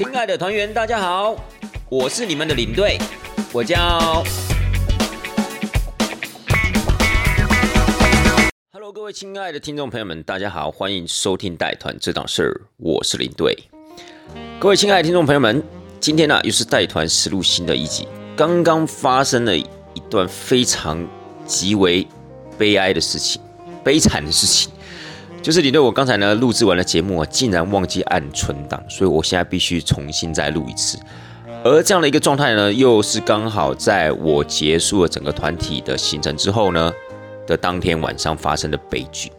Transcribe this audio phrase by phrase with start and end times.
[0.00, 1.36] 亲爱的团员，大家好，
[1.90, 2.96] 我是你们的领队，
[3.52, 4.24] 我叫。
[8.72, 13.54] Hello，各位亲爱的听众朋友们，大家好，欢迎收听带团这档事儿，我是领队。
[14.58, 15.62] 各位亲爱的听众朋友们，
[16.00, 18.08] 今天呢又是带团实录新的一集。
[18.34, 19.66] 刚刚发生了一
[20.08, 21.06] 段非常
[21.44, 22.08] 极为
[22.56, 23.38] 悲哀的事情，
[23.84, 24.72] 悲惨的事情。
[25.42, 30.98] 就是你对我刚才呢录制完了节目啊，竟然忘记按存档，所以我现在必须重新再录一次。
[31.64, 36.92] 而这样的一个状态呢，又是刚好在我结束了整个团体的行程之后呢
[37.46, 39.32] 的当天晚上发生的悲剧。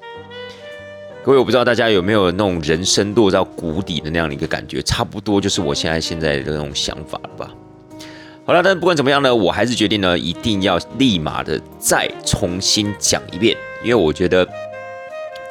[1.24, 7.52] 各位，我不知道大家有没有那种人生落到谷底的那样的一个感觉，差不多就是我现在现在的那种想法了吧。
[8.44, 14.48] 好了，但不管怎么样呢，我还是决定呢，一定要立马的再重新讲一遍，因为我觉得。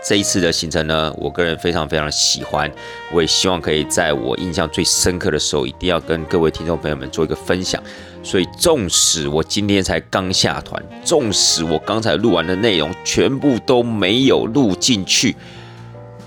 [0.02, 2.70] 这一次的行程呢，我个人非常非常喜欢，
[3.12, 7.82] 我也希望可以在我印象最深刻的时候，一定要跟各位听众朋友们做一个分享。
[8.22, 15.36] 所以，纵使我今天才刚下团，纵使我刚才录完的内容全部都没有录进去，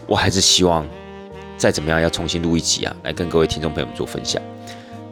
[0.05, 0.87] 我还是希望
[1.57, 4.41] 再怎么样要重新录一集啊，来跟各位听众朋友们做分享。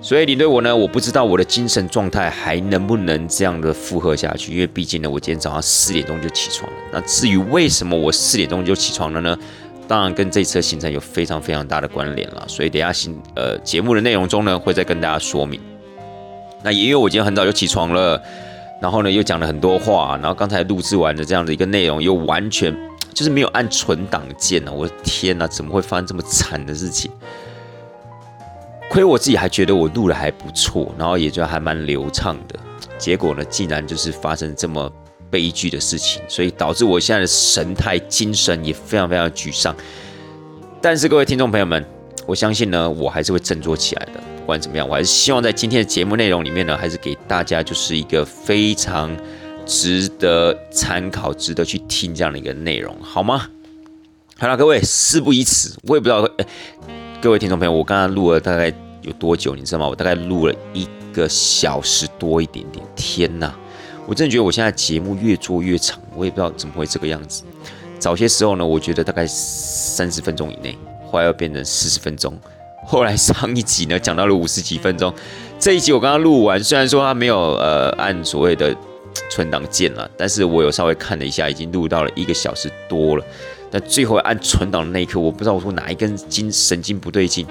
[0.03, 6.77] 所以，领队我呢，我不知道我的精神状态还能不能这样的负荷下去，因为毕竟呢，我今天早上四点钟就起床了。
[6.91, 9.37] 那至于为什么我四点钟就起床了呢？
[9.87, 12.43] 当然跟这次行程有非常非常大的关联了。
[12.47, 15.61] 所以等下行呃节目的内容中呢，会再跟大家说明。
[16.63, 18.19] 那也因为我今天很早就起床了，
[18.81, 22.75] 然后呢又讲了很多话，然后刚才录制完的这样的一个内容又完全
[23.13, 24.73] 就是没有按存档键呢。
[24.73, 27.11] 我的天哪，怎么会发生这么惨的事情？
[28.91, 32.59] 亏我自己还觉得我录的还不错，然后也就还蛮流畅的，
[32.97, 34.91] 结果呢，竟然就是发生这么
[35.29, 39.73] 悲剧的事情，所以导致我现在的神态、精神也非常非常沮丧。
[40.81, 41.85] 但是各位听众朋友们，
[42.25, 44.19] 我相信呢，我还是会振作起来的。
[44.41, 49.09] 不管怎么样，我还是希望在今天的节目内容里面呢，还是给大家就是一个非常
[49.65, 53.47] 值得参考、值得去听这样的一个内容，好吗？
[54.37, 56.27] 好了，各位，事不宜迟，我也不知道，
[57.21, 59.55] 各位听众朋友，我刚刚录了大概有多久？
[59.55, 59.87] 你知道吗？
[59.87, 62.85] 我大概录了一个小时多一点点。
[62.95, 63.53] 天哪！
[64.07, 67.43] 我真的觉得我现在节目越做越长，我也不知道怎么会这个样子。
[67.99, 70.75] 早些时候呢，我觉得大概三十分钟以内，
[71.09, 72.37] 后来要变成四十分钟，
[72.85, 75.13] 后来上一集呢讲到了五十几分钟。
[75.59, 78.75] 这一集我刚刚录完，虽然说它没有呃按所谓的
[79.29, 83.23] 存档键了，但是我有稍微看了一下，已经录到了一个小时多了。
[83.69, 87.45] 但最后按存档的那一刻，我不知道我说哪一根筋神经不对劲，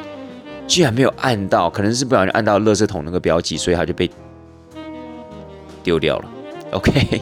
[0.71, 4.09] 居然没有按到，可能是不小心按到垃圾桶那个标记，所以它就被
[5.83, 6.25] 丢掉了。
[6.71, 7.21] OK，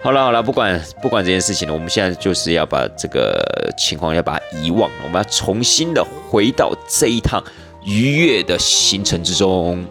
[0.00, 3.44] 好了好了，不管不管这件事情了，我们现在就是要把这个
[3.76, 7.42] 情况要把它遗忘，我们要重新的回到这一趟
[7.84, 9.84] 愉悦的行程之中。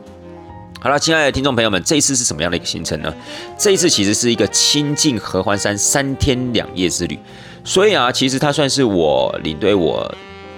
[0.79, 3.13] 好了，亲爱的听众朋友们，这一次是什么样的一个行程呢？
[3.57, 7.19] 这一次其实是一个亲近合欢山三天两夜之旅。
[7.65, 10.09] 所以啊，其实它算是我领队，我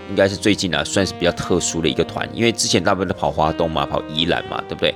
[0.10, 2.28] 应该是最近啊，算是比较特殊的一个团。
[2.34, 4.94] 因为之前大部分都跑华东嘛，跑宜兰嘛，对不对？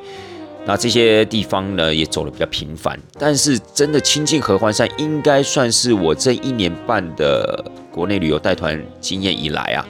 [0.66, 2.98] 那这些地方呢，也走的比较频繁。
[3.20, 9.86] 但是真的亲近合欢山，应该算是我这一年半的国内旅游带团经验以来啊，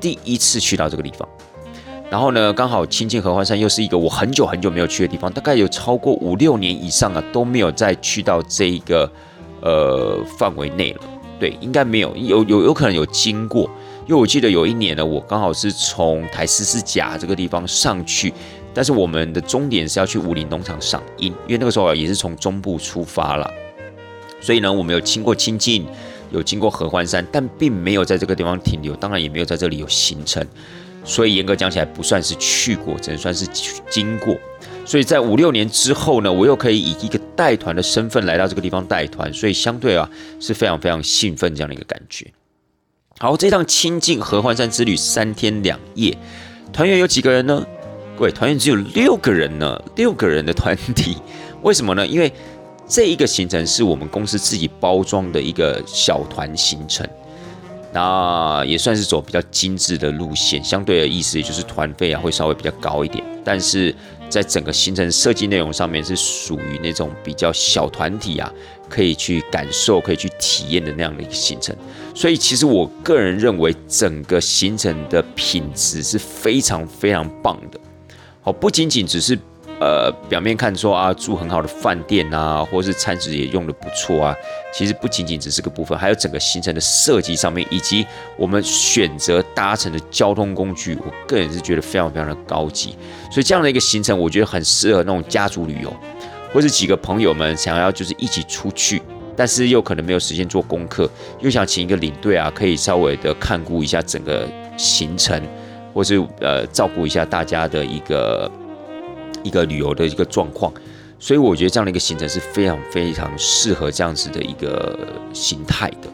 [0.00, 1.28] 第一次去到这个地方。
[2.10, 9.08] 然后呢，刚好亲近合欢山又是一个我很久很久没有去的地方，大概有超过五六年以上啊，都没有再去到这一个
[9.62, 11.00] 呃范围内了。
[11.38, 13.70] 对，应该没有，有有有可能有经过，
[14.06, 18.32] 因为我记得有一年呢，我刚好是从台四四甲这个地方上去，
[18.74, 23.48] 但是我们的终点是要去武林农场赏樱，因为那个时候也是从中部出发了，
[24.40, 25.86] 所以呢，我们有经过清境，
[26.32, 30.44] 有经过合欢山，但并没有在这个地方停留，当然也没有在这里有行程，
[31.04, 33.46] 所以严格讲起来不算是去过，只能算是
[33.88, 34.36] 经过。
[34.84, 40.08] 所以在五六年之后呢，我又可以以一个带团的身份来到这个地方带团，所以相对啊
[40.40, 42.26] 是非常非常兴奋这样的一个感觉。
[43.22, 46.16] 好，这趟亲近合欢山之旅三天两夜，
[46.72, 47.62] 团员有几个人呢？
[48.16, 51.18] 各位，团员只有六个人呢，六个人的团体。
[51.60, 52.06] 为什么呢？
[52.06, 52.32] 因为
[52.88, 57.06] 这一个行程是我们公司自己包装的一个小团行程，
[57.92, 63.94] 那也算是走比较精致的路线，相对的意思也就是团费啊会稍微比较高一点，但是。
[64.30, 68.50] 在整个行程设计内容上面是属于那种比较小团体啊，
[68.88, 71.76] 可以去感受、可以去体验的那样的一个行程。
[72.14, 77.80] 所以其实我个人认为，整个行程的品质是非常非常棒的。
[78.40, 79.38] 好，不仅仅只是
[79.80, 84.36] 呃表面看说啊住很好的饭店啊，或是餐食也用的不错啊，
[84.72, 88.06] 其实不仅仅只是个部分，还有整个行程的设计上面，以及
[88.36, 92.90] 我们选择搭乘的交通工具，我个人是觉得非常非常的高级。
[93.32, 95.92] 所以这样的一个行程，我觉得很适合那种家族旅游，
[96.52, 99.02] 或是几个朋友们想要就是一起出去。
[99.36, 104.46] 但是又可能没有时间做功课，又想请一个领队啊，可以稍微的看顾一下整个
[104.76, 105.40] 行程，
[105.94, 108.50] 或是呃照顾一下大家的一个
[109.42, 110.72] 一个旅游的一个状况，
[111.18, 114.98] 所以我觉得这样的一个行程是非常非常适合这样子的一个
[115.32, 116.08] 形态的。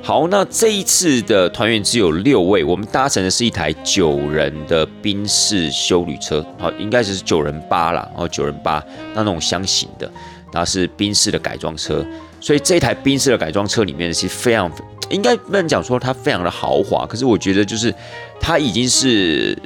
[0.00, 8.82] 好，那这一次的团员只有六位，我们搭乘的是一台九人的宾士修旅车，好，应该是九人八啦，然后九人八
[9.14, 10.10] 那那种箱型的，
[10.50, 12.02] 然后是宾士的改装车。
[12.40, 14.70] 所以这台宾士的改装车里面是非常，
[15.10, 17.92] 应该不能讲说它非常的豪华，可是我觉得就是
[18.40, 19.58] 它已经是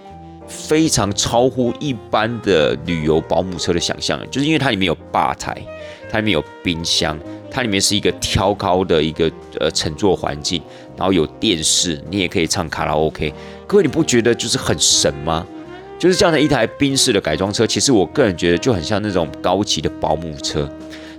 [0.52, 5.56] 非常超乎一般的旅游保姆车的想象，就是因为它里面有吧台，
[6.10, 7.18] 它里面有冰箱，
[7.50, 10.62] 它里面是一个挑高的一个呃乘坐环境，
[10.96, 13.32] 然后有电视，你也可以唱卡拉 OK。
[13.66, 15.46] 各位你不觉得就是很神吗？
[15.98, 20.68] 就是这样的一台宾士的改装车，其实我个人觉得就很像那种高级的保姆车。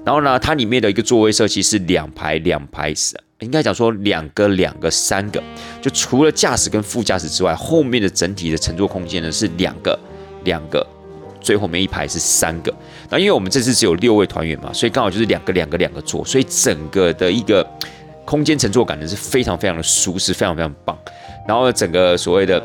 [0.05, 2.93] 然后呢，它里面的一个座位设计是两排两排，
[3.43, 5.41] 应该讲说两个两个三个，
[5.81, 9.97] 就除了驾驶跟副驾驶之外，后面的整体的乘坐空间呢是两个
[10.45, 10.85] 两个，
[11.41, 12.73] 最后面一排是三个。
[13.09, 17.67] 那因为我们这次只有六位团员嘛，所以刚好就是两个两个两个座，所以整个的一个
[18.25, 20.97] 空间乘坐感呢是非常非常的舒适，非常非常棒。
[21.47, 22.63] 然后整个所谓的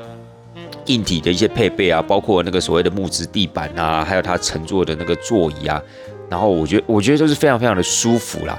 [0.86, 5.82] 硬体的一些配备啊，包括那个所谓的木质地板啊，还有它乘坐的那个座椅啊。
[6.30, 8.56] 然后我觉得，我觉得都是非常非常的舒服啦。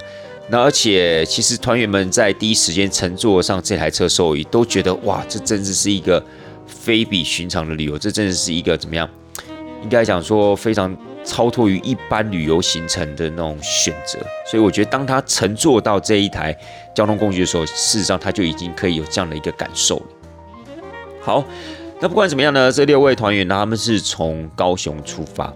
[0.52, 6.24] 那而且，其实团员们在第一时间乘坐上这台车受益，都觉得哇，这真的是一个
[6.66, 9.08] 非比寻常的旅游，这真的是一个怎么样？
[9.84, 14.18] 应该讲说非常超脱于一般旅游行程的那种选择。
[14.50, 16.58] 所以我觉得，当他乘坐到这一台
[16.96, 20.06] 交通工具的时候，事实上他就已经可以有这样的一个感受了。
[21.22, 21.46] 好，
[22.02, 25.54] 那不管怎么样呢，这六位团员呢，他们是从高雄出发。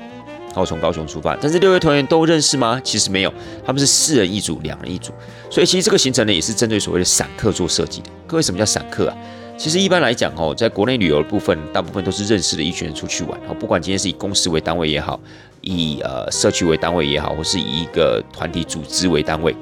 [0.53, 2.79] 然后从高雄出发，但是六位团员都认识吗？
[2.83, 3.33] 其实没有，
[3.65, 5.11] 他们是四人一组，两人一组。
[5.49, 8.09] 所以其实这个行程呢，也是针对所谓的散客做设计的。
[8.27, 9.17] 各位，什么叫散客啊？
[9.57, 13.39] 其实一般来讲哦，在国内旅游的部分，大部分都是认识的一群人出去玩。
[13.47, 15.19] 哦，不管今天是以公司为单位也好，
[15.61, 19.55] 以呃社区为单位也好，或是以一个团体组织为单位，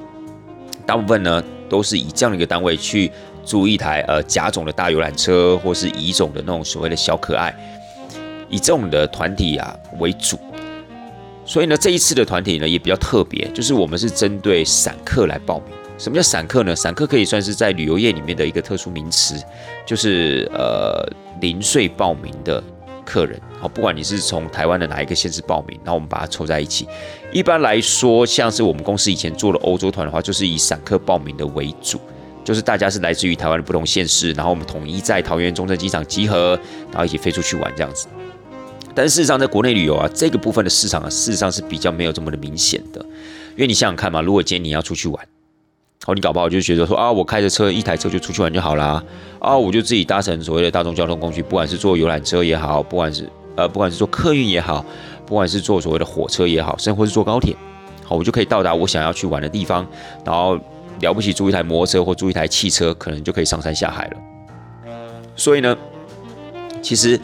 [0.86, 3.10] 大部分呢都是以这样的一个单位去
[3.46, 7.54] 租一台呃甲种的大游览车，或是乙种的那种所谓的小可爱，
[8.50, 10.38] 以这种的团体啊为主。
[11.52, 15.76] 所以呢，这一次的团体呢也比较特别，就是我们是针对散客来报名。
[15.98, 16.74] 什么叫散客呢？
[16.74, 19.36] 散客可以算是在旅游业里面的一个特殊名词，
[19.86, 21.06] 就是呃
[21.42, 22.64] 零碎报名的
[23.04, 23.38] 客人。
[23.60, 26.88] 好，不管你是从台湾的哪一个县市报名，然后我们把它凑在一起。
[27.34, 32.00] 一般来说，像是我们公司以前做的欧洲团的话，就是以散客报名的为主，
[32.46, 36.58] 就是大家是来自于台湾的不同县市，然后我们统一在桃园中正机场集合，
[36.92, 38.08] 然后一起飞出去玩这样子。
[38.94, 43.00] 但是事实上，在国内旅游啊，这个部分的市场啊，事实上是比较没有这么的明显的。
[43.52, 45.28] 因为你想想看嘛，如果今天你要出去玩，
[46.04, 49.04] 好，你搞不好就觉得说啊，我开着车一台车就出去玩就好啦，
[49.40, 54.86] 啊，我就自己搭乘所谓的大众交通工具，不管是坐游览车也好，不管是呃，不管是坐客运也好，
[55.26, 57.56] 不管是坐所谓的火车也好，甚至是坐高铁，
[58.04, 59.86] 好，我就可以到达我想要去玩的地方，
[60.26, 60.58] 然后
[61.02, 64.18] 了不起租一台摩托车或租一台汽车，可能就可以上山下海了。
[65.36, 65.78] 所以呢，
[66.82, 67.20] 其实。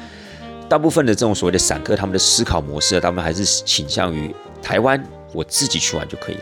[0.69, 5.01] 大部分的这种所谓的散客，他们的思考模式，他们还是倾向于台湾，
[5.33, 6.41] 我自己去玩就可以了。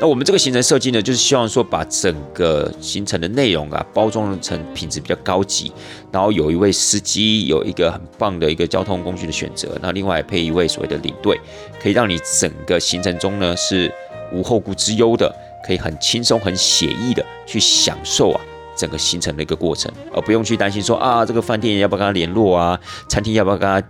[0.00, 5.70] 那我们这个行程设计呢，就是希望说把整个行程的内容啊，包装成品质比较高级，
[6.10, 11.38] 然后有一位司机，有一个很棒的一个交通工具的选择，那另外配一位所谓的领队，
[11.80, 13.92] 可以让你整个行程中呢是
[14.32, 15.34] 无后顾之忧的，
[15.66, 18.40] 可以很轻松、很写意的去享受啊。
[18.76, 22.78] 整个行程的一个过程，而不用去担心说啊，这个饭店要不要跟他联络啊，
[23.08, 23.82] 餐厅要不要跟他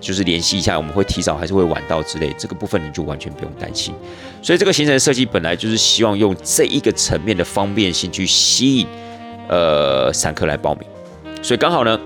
[0.00, 3.94] 就是联系一下，我们会提早还是会晚到之类，这个部分你就完全不用担心。
[4.42, 8.86] 所以这个行程设计本来就是希望用这一个层面的方便性去吸引
[9.48, 10.86] 呃散客来报名，
[11.42, 11.98] 所以刚好呢，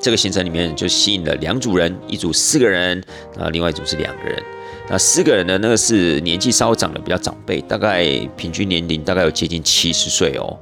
[0.00, 3.02] 这个行程里面就吸引了两组人，一组四个人，
[3.38, 4.42] 啊，另外一组是两个人。
[4.88, 8.04] 那四个人呢，那个是年纪稍长的比较长辈，大概
[8.36, 10.58] 平均年龄大概有接近七十岁哦。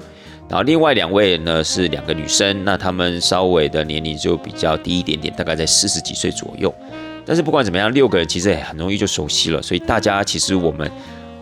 [0.49, 6.75] 然后另外两位呢是两个女生，那她们稍微的年龄就比较低一点点，大概在四十几岁左右。
[7.27, 10.91] 但是不管怎么样，六个人其实也很容易就熟悉了，所以大家其实我们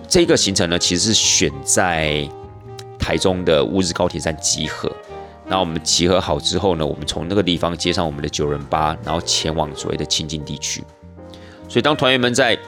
[0.08, 2.28] 这个行程呢，其实是选在
[2.98, 4.90] 台中的乌日高铁站集合。
[5.48, 10.82] 那我们集合好之后呢，我们从那个地方接上我们的九人八，然后前往所谓的清境地区。
[11.68, 12.58] 所以当团员们在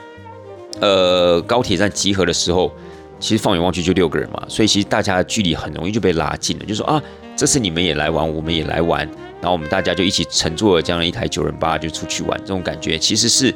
[0.79, 2.71] 呃高铁站集合的时候，
[3.19, 7.01] 其实放眼望去就六个人嘛，所以其实大家的距离很容易就被拉近了，就说啊，
[7.35, 9.05] 这次你们也来玩，我们也来玩，
[9.41, 13.53] 然后我们大家就一起乘坐了这样一台九人八就出去玩，这种感觉其实是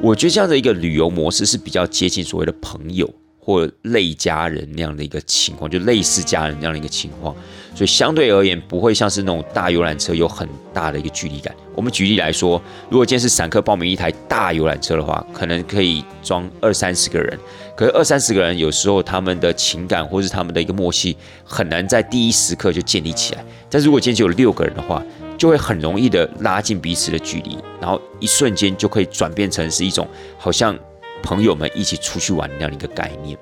[0.00, 3.08] 我觉得这样的一个旅游模式是比较接近所谓的朋友。
[3.44, 7.34] 或类家人那样的一个情况，就类似家人那样的一个情况，
[7.74, 11.52] 所以相对而言不会像是那种大游览车有很大的一个距离感。
[11.74, 17.36] 我们举例来说，如果今天是散客报名一台大游览车的话，可能可以装二三十个人，
[17.74, 23.44] 可是二三十个人有时候他们的情感或是他们的一个默契很难在第一时刻就建立起来。
[23.70, 25.02] 但是如果今天只有六个人的话，
[25.36, 30.06] 就会很容易的拉近彼此的距离，然后一瞬间就可以转变成是一种
[30.38, 30.78] 好像。
[31.24, 33.38] 朋友们一起出去玩那样的一个概念，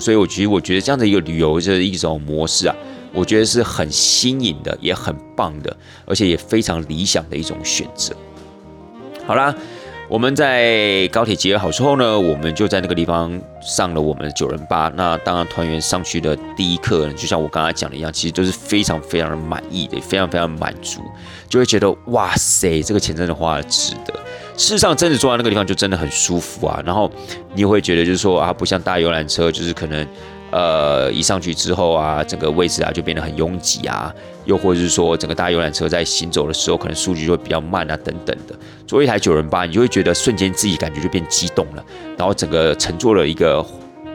[0.00, 2.74] 所以我觉得，我觉得这样的一个旅游的一种模式啊，
[3.12, 8.12] 我觉得是很新颖的，也很棒的，而且也非常理想的一种选择。
[9.24, 9.54] 好啦。
[10.10, 14.90] 我们在高铁集合好之后呢，我们就在那个地方上了我们的九人八。
[14.96, 21.00] 那当然，团员上去的第一课，就像我刚才讲的一样，其实都是非常非常的满意的，非常非常满足，
[21.48, 24.12] 就会觉得哇塞，这个钱真的花的值得。
[24.56, 26.82] 事实上，真的坐在那个地方就真的很舒服啊。
[26.84, 27.08] 然后
[27.54, 30.04] 你也会觉得，就是说啊，不像大游览车，就是可能。
[30.50, 34.12] 呃，一上去之后啊，整个位置啊就变得很拥挤啊，
[34.44, 38.54] 又或者是说，整个大游览车在行走的时候，可能数据就会比较慢啊，等等的。
[38.86, 41.84] 坐一台九人八，你就会觉得瞬间自己感觉就变激动了，
[42.18, 43.64] 然后整个乘坐的一个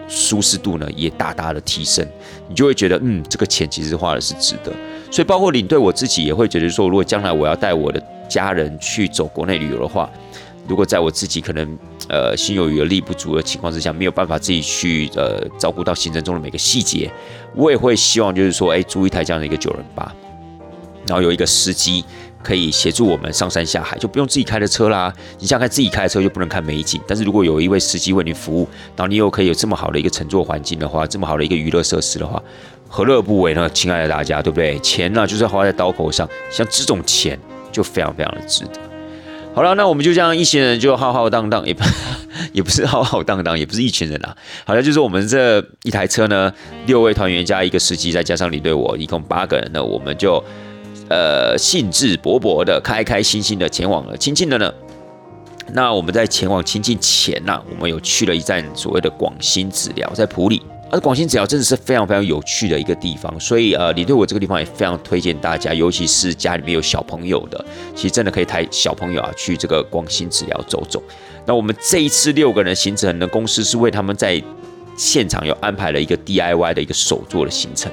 [0.07, 2.05] 舒适度呢也大大的提升，
[2.49, 4.73] 你就会觉得，嗯，这个钱其实花的是值得。
[5.09, 10.09] 所以，包括领队我自己也会觉得说，如果将来我要带我的家人去走国内旅游的话。
[10.67, 11.77] 如果在我自己可能
[12.07, 17.11] 呃心有余而力不足的情况之下，没有办法自己去呃照顾到行程中的每个细节，
[17.55, 20.11] 我也会希望就是说，哎，租一台这样的一个九人八，
[21.07, 22.03] 然后有一个司机
[22.43, 25.11] 可以协助我们上山下海，就不用自己开的车啦。
[25.39, 32.41] 你像开自己开的车就不能看美景，但是如果有一位司机为你服务，然后你又可以有这么好的一个乘坐环境的话，这么好的一个娱乐设施的话，
[32.87, 33.67] 何乐不为呢？
[33.69, 34.77] 亲爱的大家，对不对？
[34.79, 37.39] 钱呢就是花在刀口上，像这种钱
[37.71, 38.94] 就非常非常的值得。
[39.55, 41.81] 好了，那我们就这样一行人就浩浩荡荡，也不
[42.51, 44.35] 也不是浩浩荡荡，也不是一群人啊。
[44.65, 46.53] 好像就是我们这一台车呢，
[46.87, 50.43] 六位团员加一个司机，再加上你对我，一共八个人呢，我们就
[51.09, 54.69] 呃兴致勃勃的、开开心心的前往了亲近的呢。
[55.71, 60.61] 那我们在前往亲近前呢，我们有去了一站所谓的广兴治疗，在普里。
[60.91, 67.65] 而广兴治疗真的是非常非常有趣的一个地方，所以呃，你对我这个地方也非常推荐大家，尤其是家里面有小朋友的，
[67.95, 71.01] 其实真的可以带小朋友啊去这个广兴治疗走走。
[71.45, 74.41] 那我们这一次六个人行程的公司是为他们在
[74.95, 77.91] 现场有安排了一个 DIY 的一个手作的行程，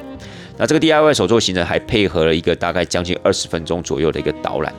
[0.57, 4.73] 那这个 DIY 手作行程还配合了一个大概将近二十分钟左右的一个导览。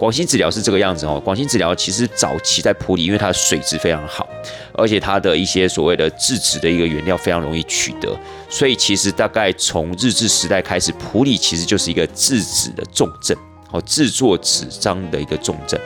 [0.00, 1.20] 广兴治疗是这个样子哦。
[1.22, 4.26] 广兴治疗其实早期在普里，因为它的水质非常好，
[4.72, 13.36] 而且它的一些所谓的制纸的一个原料非常容易取得，所以其实大概从日治时代开始，普里其实就是一个制纸的重镇，
[13.72, 15.78] 哦，制作纸张的一个重镇。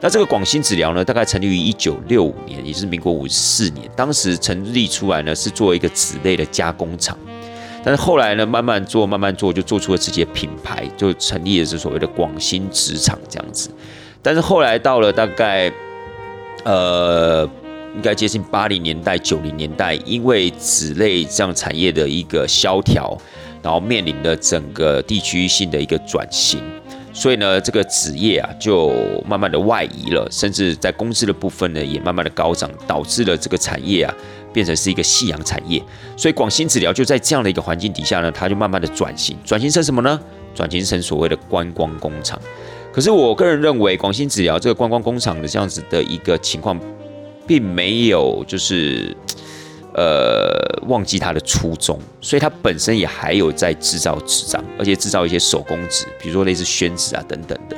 [0.00, 7.16] 那这个广兴纸疗呢，大概成立于一九六五年，也就是民国五十四年，当时成立出来呢是做一个纸类的加工厂。
[7.82, 13.70] 但是后来呢，慢慢做，慢慢做，就做出了自己的品牌，就成立了是所谓的广兴纸厂这样子。
[14.22, 15.72] 但是后来到了大概，
[16.64, 17.48] 呃，
[17.96, 23.16] 应该接近八零年代、九零年代，因为纸类这样产业的一个萧条，
[23.62, 26.60] 然后面临的整个地区性的一个转型，
[27.14, 28.92] 所以呢，这个纸业啊就
[29.26, 34.14] 慢慢的外移了，甚至在工资的部分呢也慢慢的高涨，导致了这个产业啊。
[34.52, 35.82] 变成是一个夕阳产业，
[36.16, 40.20] 所以广兴治疗就在这样的一个环境底下呢，它就慢慢的转型，转型成什么呢？
[40.54, 42.40] 转型成所谓的观光工厂。
[42.92, 46.78] 可是我个人认为，广兴治疗这个观光工厂的这样子的一个情况，
[47.46, 49.16] 并没有就是。
[49.92, 50.54] 呃，
[50.86, 57.76] 忘记它的初衷，所以它本身也还有在制造纸张，而且制造一些手工纸，比如说类似宣纸啊等等的。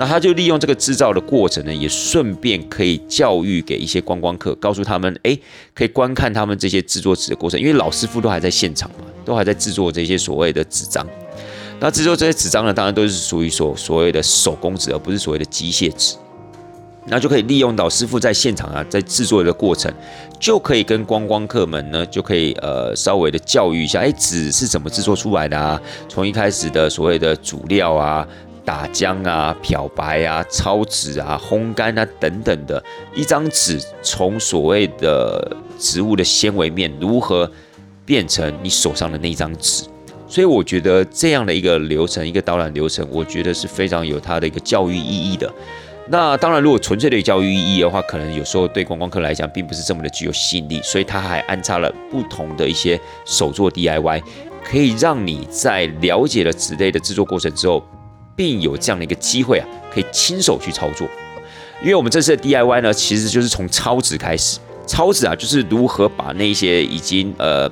[0.00, 5.38] 那他就利用这个制造的过程呢，也顺便可以教育给一些观光客，告诉他们，哎，
[5.74, 11.06] 可以观看他们这些制作纸的过程，因为老师傅都还在现场嘛，都还在制作这些所谓的纸张。
[11.80, 16.16] 那制作这些纸张呢，当然都是属于所所谓的手工纸，而不是所谓的机械纸。
[17.06, 19.92] 那就可以利用老师傅在现场啊，在制作的过程，
[20.38, 25.80] 就可以跟观光客们呢，就可以呃稍微的教育一下，哎，纸是怎么制作出来的啊？
[26.08, 28.26] 从一开始的所谓的主料啊、
[28.64, 32.82] 打浆啊、漂白啊、抄纸啊、烘干啊等等的，
[33.14, 37.50] 一张纸从所谓的植物的纤维面如何
[38.04, 39.84] 变成你手上的那张纸，
[40.26, 45.52] 所以我觉得这样的一个流程，一个导览流程，我觉得是非常有它的一个教育意义的。
[46.08, 50.80] 那当然，如果纯粹的教育意义的话，可能有时候对观光客来讲，并不是这么的具有吸引力。
[50.82, 54.20] 所以它还安插了不同的一些手作 DIY，
[54.64, 57.84] 可以让你在了解了纸类的制作过程之后，
[58.40, 61.06] 并有这样的一个机会啊，可以亲手去操作。
[61.82, 64.58] 因为我们这次的 DIY 呢，其实就是从抄纸开始。
[64.86, 67.68] 抄纸啊，就是如何把那些已经呃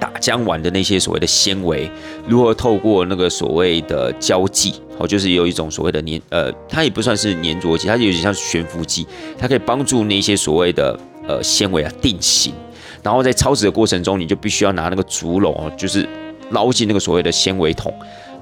[0.00, 1.90] 打浆完的那些所谓的纤维，
[2.26, 9.06] 如何透过那个所谓的胶剂，哦，就是有一种所谓的粘呃，它也不算是粘着剂，它有点像悬浮剂，
[9.38, 10.98] 它可以帮助那些所谓的
[11.28, 12.54] 呃纤维啊定型。
[13.02, 16.08] 然后在抄纸的过程中，你就必须要拿那个竹篓，就是
[16.52, 17.92] 捞进那个所谓的纤维桶。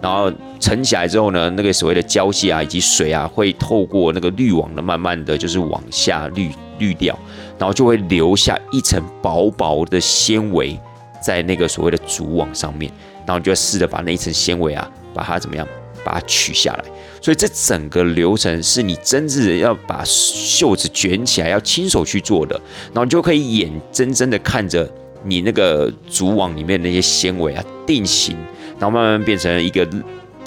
[0.02, 7.16] 然后沉起来之后呢，那个所谓的胶屑啊，以及水啊，会透过那个滤网呢，慢慢的就是往下滤滤掉，
[7.56, 10.76] 然后就会留下一层薄薄的纤维
[11.25, 12.90] 在那个所谓的竹网上面，
[13.25, 15.64] 然后你就要试着把那一层纤维啊，把它怎么样，
[16.04, 16.85] 把它取下来。
[17.21, 24.90] 所以这整个流程是你真正要把袖子卷起来，要亲手去做的，然后你就可以眼睁睁的看着
[25.23, 28.37] 你那个竹网里面那些纤维啊定型。
[28.83, 29.89] 然后慢慢变成一个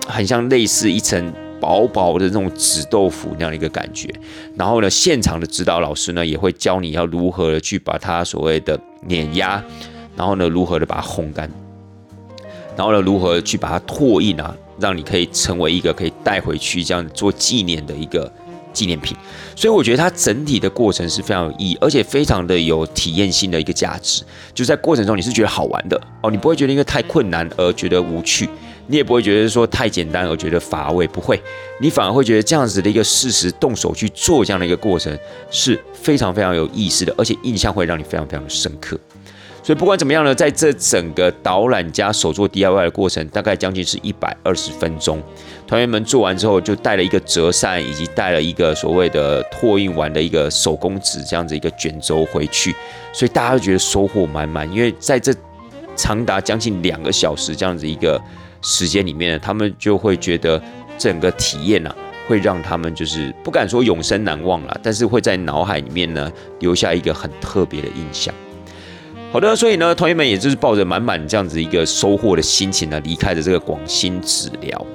[0.05, 4.13] 很像类似一层薄薄的那种纸豆腐那样的一个感觉。
[4.57, 8.77] 然后呢，现场的指导老师呢也会教你要如何的去把它所谓的
[9.07, 9.63] 碾压，
[10.17, 11.49] 然后呢如何的把它烘干，
[12.75, 18.29] 然后呢如何去把它拓印啊，让你可以成为一个可以带回去这样做纪念的一个。
[18.75, 19.17] 纪念品，
[19.55, 24.23] 所以我觉得它整体的过程是非常有意义，而且非常的有体验性的一个价值。
[24.53, 28.49] 就在过程中，你是觉得好玩的哦，你不会觉得因为太困难而觉得无趣，
[28.87, 31.41] 你也不会觉得说太简单而觉得乏味，不会，
[31.79, 35.17] 你反而会觉得这样子的一个事实，动手去做这样的一个过程
[35.49, 38.99] 是非常非常有意思的，而且印象会让你非常非常的深刻。
[39.63, 45.19] 所以不管怎么样呢，在这整个导览加手做 DIY 的过程，大概将近是一百二十分钟。
[45.67, 52.75] 团员们做完之后，就带了一个折扇，以及带了一个所谓的拓印完的一个手工纸这样子一个卷轴回去，
[53.11, 54.71] 所以大家都觉得收获满满。
[54.71, 55.33] 因为在这
[55.95, 58.21] 长达将近两个小时这样子一个
[58.61, 60.61] 时间里面，他们就会觉得
[60.99, 61.95] 整个体验呢，
[62.27, 68.31] 会让他们就是不敢说永生难忘了，但是会在脑海里面呢留下一个很特别的印象。
[69.31, 74.85] 好的，所以呢，团员们也就是抱着满满这样子一个收获的心情呢，离开了这个广兴纸疗。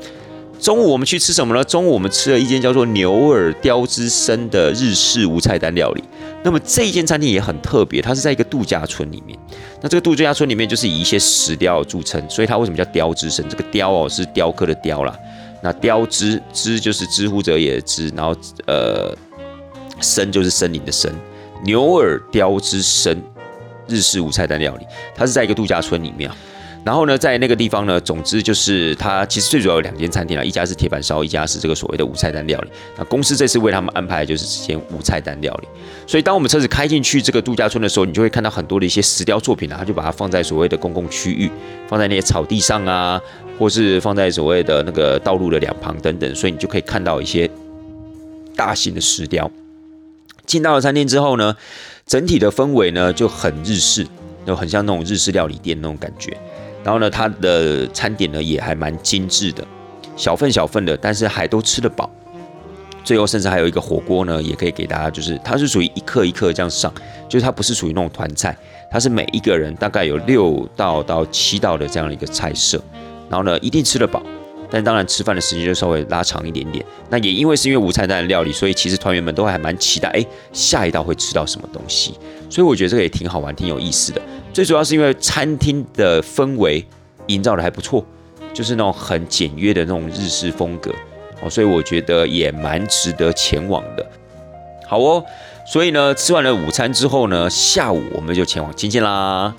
[0.60, 1.64] 中午我们去吃什么呢？
[1.64, 6.04] 中午我们吃了一间叫做牛耳雕之森的日式无菜单料理。
[6.42, 9.38] 那么这一间餐厅也很特别，它是在一个度假村里面。
[9.80, 13.48] 那这个度假村里面就是以一些石雕著称，所以它为什么叫雕之森？
[13.48, 15.18] 这个雕哦是雕刻的雕啦。
[15.62, 19.14] 那雕之之就是知乎者也的知，然后呃
[20.00, 21.12] 森就是森林的森。
[21.64, 23.22] 牛耳雕之森
[23.86, 26.30] 日式无菜单料理，它是在一个度假村里面。
[26.82, 32.70] 然后呢，在那个地方呢，总之就是它其实最主要有两间餐厅啊，一家是铁板烧，一家是这个所谓的无菜单料理。
[32.96, 35.68] 那公司这次为他们安排的就是这间无菜单料理。
[36.06, 41.50] 所以当我们车子开进去这个度假村的时候，你就会看到很多的一些石雕作品啊，它就把它放在所谓的公共区域，
[41.86, 43.20] 放在那些草地上啊，
[43.58, 47.48] 或是放在所谓的那个道路的两旁等等，所以你就可以看到一些
[48.56, 49.50] 大型的石雕。
[50.46, 51.54] 进到了餐厅之后呢，
[52.06, 54.06] 整体的氛围呢就很日式，
[54.46, 56.34] 就很像那种日式料理店那种感觉。
[56.82, 59.66] 然后呢，它的餐点呢也还蛮精致的，
[60.16, 62.08] 小份小份的，但是还都吃得饱。
[63.02, 66.92] 最后甚至还有一个火锅呢，也可以给大家，就是它是属于一客一客这样上，
[67.28, 68.56] 就是它不是属于那种团菜，
[68.90, 72.80] 它是每一个人大概有六道到七道的这样的一个菜色。
[73.28, 74.22] 然后呢，一定吃得饱，
[74.70, 76.84] 但当然吃饭的时间就稍微拉长一点点。
[77.08, 82.14] 那也因为是因为无菜单的料理，所以其实团员们都还蛮期待，哎，下一道会吃到什么东西。
[82.48, 84.20] 所以我觉得这个也挺好玩，挺有意思的。
[84.52, 86.84] 最主要是因为餐厅的氛围
[87.26, 88.04] 营造的还不错，
[88.52, 90.92] 就是那种很简约的那种日式风格
[91.42, 94.04] 哦，所以我觉得也蛮值得前往的。
[94.86, 95.24] 好哦，
[95.64, 99.54] 所以呢，吃完了午餐之后呢，下午我们就前往清境啦。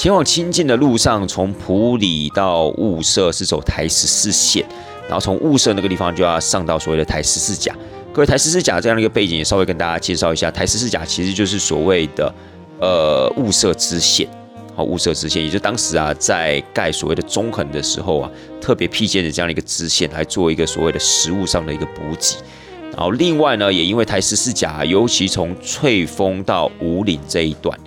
[0.00, 4.64] 前往清境的路上，从普里到雾社是走台十四线，
[5.02, 7.76] 然后从雾社那个地方就要上到所谓的台十四甲。
[8.10, 12.34] 各位台十四甲这样的一个背景，也稍微跟大家介绍一下，台十四甲其实就是所谓的。
[12.80, 14.26] 呃，雾社支线，
[14.74, 22.36] 好，雾社支线，也就当时啊，在盖所谓的中横的时候啊，特别辟建的这样的一个支线，来做一个所谓的食物上的一个补给。
[22.92, 27.78] 然后另外呢，也因为台十四甲，尤其从翠峰到五岭这一段，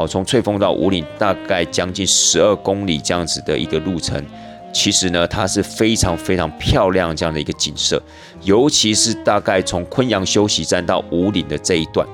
[0.00, 4.24] 好，从翠峰到五岭大概将近十二公里这样子的一个路程，
[4.72, 8.02] 其实呢，它是非常非常漂亮这样的一个景色，
[8.42, 12.06] 尤其是大概从昆阳休息站到五岭的这一段。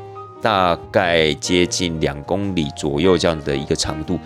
[0.42, 4.18] 大概接近两公里左右这样的一个长度，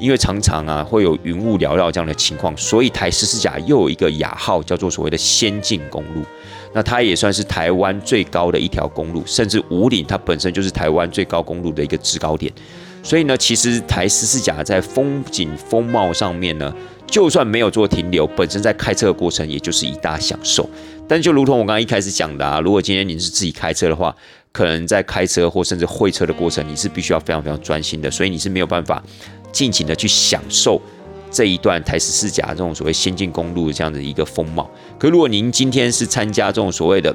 [0.00, 6.24] 因为常常啊会有云雾缭绕这样的情况，所以台十四甲又有一个雅号叫做所谓的先进公路。
[6.72, 12.52] 那它也算是台湾最高的一条公路，甚至五岭它本身就是台湾最高公路的一个制高点。
[13.06, 16.74] 所以呢，其实台十四甲在风景风貌上面呢，
[17.06, 20.68] 就算没有做停留，本身在开车的过程也就是一大享受。
[21.06, 24.12] 但就如同我刚刚一开始讲的啊，如果今天你是自己开车的话，
[24.50, 29.00] 可能在开车或甚至会车的过程，你是必须要非常非常专心的，所以你是没有办法
[29.52, 30.82] 尽情的去享受
[31.30, 34.68] 这一段台十四甲这种所谓先进公路这样的一个风貌。
[34.98, 37.14] 可如果您今天是参加这种所谓的，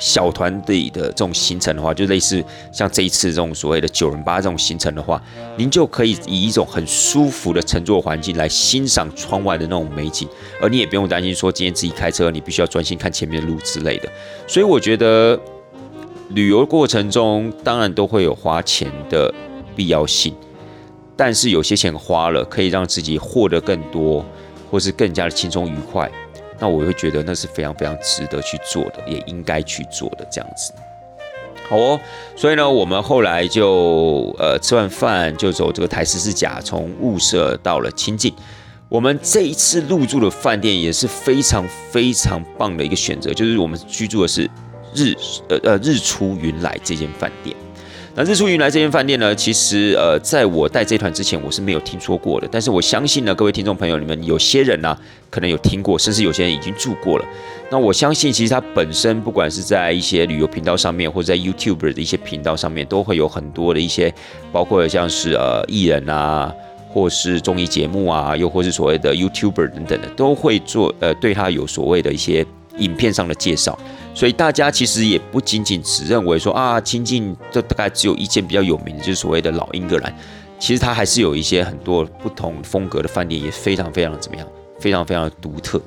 [0.00, 5.22] 小团队的这种行程的话，就类似像这一次这种所谓的九人八这种行程的话，
[5.56, 10.26] 您就可以以一种很舒服的乘坐环境来欣赏窗外的那种美景，
[10.60, 14.08] 而你也不用担心说今天自己开车，你必须要专心看前面的路之类的。
[14.48, 15.38] 所以我觉得
[16.30, 19.32] 旅游过程中当然都会有花钱的
[19.76, 20.34] 必要性，
[21.14, 24.24] 但是有些钱花了可以让自己获得更多，
[24.70, 26.10] 或是更加的轻松愉快。
[26.60, 30.72] 那我会觉得那是非常非常值得去做的，也应该去做的这样子。
[31.68, 32.00] 好哦，
[32.36, 38.34] 所以呢，我们后来就呃吃完饭就走这个台十四甲，从雾社到了清境。
[38.88, 44.50] 我们这一次入住的饭店也是非常非常棒的一个选择，就是我们居住的是
[44.92, 45.14] 日
[45.48, 47.56] 呃呃日出云来这间饭店。
[48.22, 52.46] 那日出云来这间饭店呢，其实呃，在我带这团之前，我是没有听说过的。
[52.52, 54.94] 但是我相信呢，各位听众朋友，你们有些人呢，
[55.30, 57.24] 可能有听过，甚至有些人已经住过了。
[57.70, 64.12] 那我相信，其实它本身不管是在一些旅游频道上面，或者在 YouTube 的一些频道上面，都会有很多的一些，
[64.52, 66.52] 包括像是呃艺人啊，
[66.90, 72.44] 或是综艺节目啊，又或是所谓的 YouTuber 等等的，都会做呃对它有所谓的一些
[72.80, 73.78] 影片上的介绍。
[74.12, 80.12] 所以大家其实也不仅仅只认为说啊，亲近这大概只有一间比较有名的，就是所谓的老英格兰。
[80.58, 84.46] 其实它还是有一些很多不同风格的饭店，也非常非常怎么样，
[84.78, 85.80] 非常非常的独特。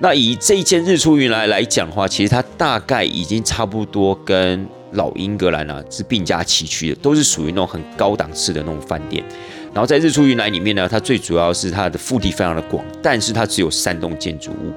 [0.00, 9.24] 那以这一间日出云来来讲的话，其实它大概已经差不多跟老英格兰啊是并驾齐驱的，都是属于那种很高档次的那种饭店。
[9.72, 14.72] 然后在日出云来里面呢，它最主要是它的腹地非常的广，但是它只有三栋建筑物。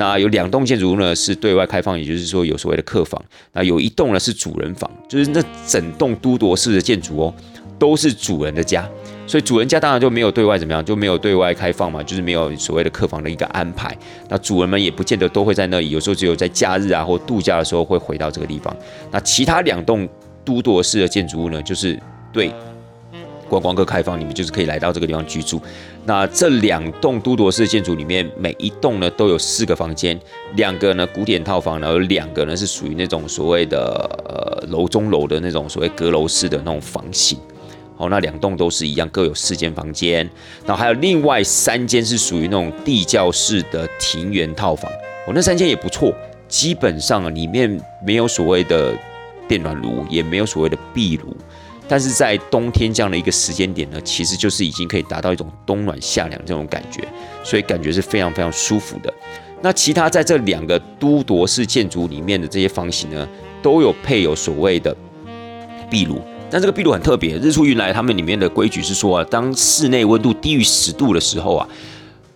[0.00, 3.22] 那有两栋建筑物呢是对外开放，也就是说有所谓的客房。
[3.52, 7.34] 那有一栋呢是主人房，就是那整栋都铎式的建筑哦，
[7.78, 8.88] 都是主人的家。
[9.26, 13.94] 所以主人家当然就没有对外怎么样，就没有对外开放嘛，就是没有所谓的客房的一个安排。
[14.30, 18.74] 那主人们也不见得都会在那里，有时候只有在假日啊或度假的时候会回到这个地方。
[19.10, 20.08] 那其他两栋
[20.46, 22.00] 都铎式的建筑物呢，就是
[22.32, 22.50] 对。
[23.50, 25.60] 观光客开放，你们就是可以来到这个地方居住。
[26.06, 30.18] 那这两栋都铎式建筑里面，每一栋呢都有四个房间，
[30.56, 33.78] 两个呢古典套房，然后两个呢是属于那种所谓的
[34.24, 37.38] 呃楼中楼的那种所谓阁楼式的那种房型。
[37.96, 40.28] 好，那两栋都是一样，各有四间房间。
[40.64, 44.90] 然后还有另外三间是属于那种地窖式的庭园套房。
[45.26, 46.12] 哦，那三间也不错，
[46.48, 48.96] 基本上里面没有所谓的
[49.46, 51.36] 电暖炉，也没有所谓的壁炉。
[51.90, 57.02] 但是在冬天这样的一个时间点呢，其实就是已经可以达到一种冬暖夏凉这种感觉，
[57.42, 59.12] 所以感觉是非常非常舒服的。
[59.60, 63.28] 那其他在这两个都铎式建筑里面的这些房型呢，
[63.60, 64.96] 都有配有所谓的
[65.90, 71.68] 壁炉，但这个壁炉很特别，日出云来他们里面的规矩是说啊，当室内温度低于十度的时候啊。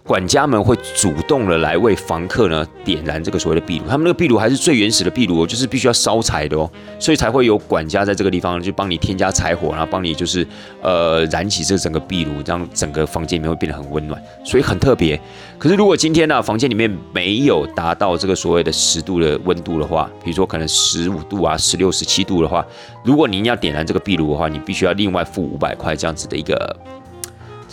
[0.07, 10.47] 管家们会主动的来为房客呢点燃这个所谓的壁炉，他们那个壁炉还是最原始的壁炉，就是必须要烧柴的哦，所以才会有管家在这个地方就帮你添加柴火，然后帮你就是
[10.83, 15.19] 呃燃起这整个壁炉，让整个房间里面会变得很温暖，所以很特别。
[15.59, 22.62] 可是如果今天呢房间里面没有达到这个所谓的十度的温度的话，比如说可能十五度啊、十六、十七度的话，
[23.03, 26.77] 如果您要点燃这个壁炉的话，你必须要另外付五百块这样子的一个。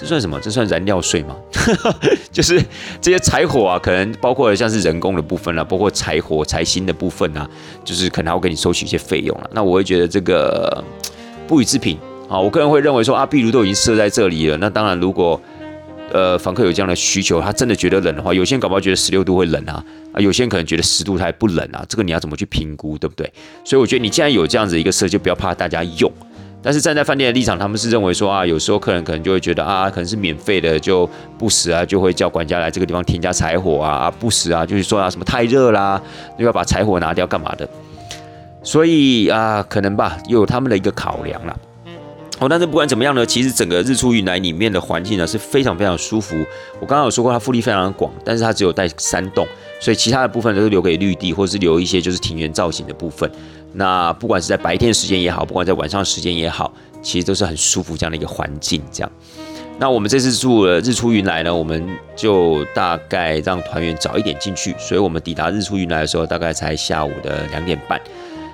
[0.02, 0.40] 这算什么？
[0.40, 1.36] 这算燃料税吗？
[2.34, 2.60] 就是
[3.00, 7.48] 这些柴火啊，可能包括像是人工的部分啊，包括柴火、柴薪的部分啊，
[7.86, 9.50] 就是可能还会给你收取一些费用了。
[9.54, 10.84] 那我会觉得这个
[11.48, 12.40] 不予置评啊。
[12.40, 15.40] 我个人会认为说啊，壁炉都已经设在这里了，那当然如果
[16.12, 23.32] 呃房客有这样的需求，他真的觉得冷的话，有些人搞不好觉得十六度会冷啊，啊，有些人可能觉得十度它还不冷啊，这个你要怎么去评估，对不对？
[23.64, 26.12] 所以我觉得你既然有这样子一个设，就不要怕大家用。
[26.64, 36.02] 但是站在饭店的立场，他们是认为说啊，有时候客人可能就会觉得啊，可能是免费的，就不时啊，就会叫管家来这个地方添加柴火啊，啊不时啊，就是说啊什么太热啦，
[36.38, 37.68] 又要把柴火拿掉干嘛的，
[38.62, 41.58] 所以啊，可能吧，又有他们的一个考量了。
[42.40, 46.36] 哦，但是不管怎么样呢，其实整个日出云来里面的环境呢是非常非常舒服。
[46.80, 49.48] 我刚刚有说过，它腹地非常的广，但是它只有带山洞，
[49.80, 53.30] 所以其他的部分都是留给绿地，或是留一些就是庭园造型的部分。
[53.74, 58.82] 那不管是在白天时间也好，不管在晚上时间也好，其实都是很舒服这样的一个环境。
[58.92, 59.12] 这样，
[59.80, 68.00] 那我们这次住了日出云来呢，我们就大概让团员早一点进去，所以我们抵达日出云来的时候，大概才下午的两点半。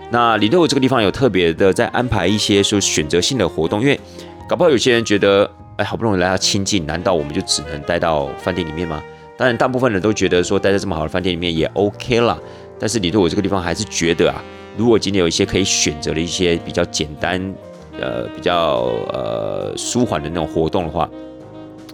[0.10, 4.00] 那领队我这个地方有特别的在安排一些说选择性的活动，因为
[4.48, 9.04] 搞不好有些人觉得，哎，好不容易来到清境，难道我们就只能待到饭店里面吗？
[9.36, 12.38] 当然，大部分人都觉得说待在这么好的饭店里面也 OK 啦。
[12.80, 14.42] 但是领队我这个地方还是觉得啊，
[14.78, 17.54] 如果今天有一些可以选择的一些比较简单。
[18.00, 21.10] 呃，比较呃舒缓的那种活动的话，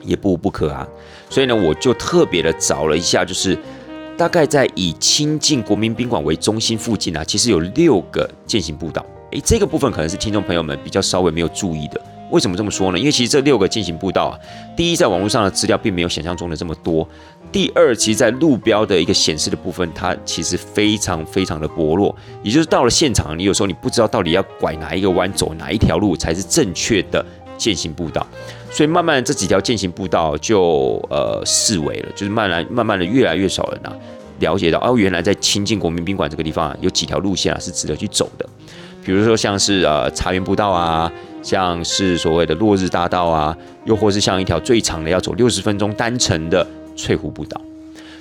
[0.04, 0.86] 也不无不可啊。
[1.30, 3.58] 所以呢，我就特别的找了一下，就是
[4.18, 9.06] 大概在以亲近国民宾馆为中心附近啊，其实有六个践行步道。
[9.32, 12.02] 诶，这个部分可能是听众朋友们比较稍微没有注意的。
[12.32, 13.00] 为什么这么说呢？
[13.00, 14.36] 因为其实这六个践行步道啊，
[14.76, 17.08] 第一，在网络上的资料并没有想象中的这么多；
[17.54, 22.14] 第二，其实在路标的一个显示的部分，它其实非常非常的薄弱。
[22.42, 27.24] 也就是到了现场，你有时候你不知道到底要拐哪一个弯，走哪一条路才是正确的
[27.56, 28.26] 践行步道。
[28.72, 33.96] 所以慢慢这几条践行步道就呃视为了，就是慢慢慢慢的越来越少人啊
[34.40, 38.50] 了解到哦，原来在亲近国民宾馆这个地方啊，有几条路线啊是值得去走的。
[39.06, 41.12] 比如说像是呃茶园步道啊。
[41.44, 47.60] 像是所谓的落日大道啊，又或是像一条最长的要走六十分钟单程的翠湖步道，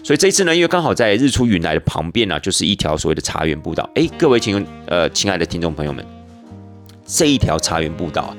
[0.03, 3.89] 所以这次呢，因为刚好在日出云来的旁边呢，就是一条所谓的茶园步道。
[3.95, 6.05] 哎，各位请呃亲爱的听众朋友们，
[7.07, 8.37] 这一条茶园步道啊，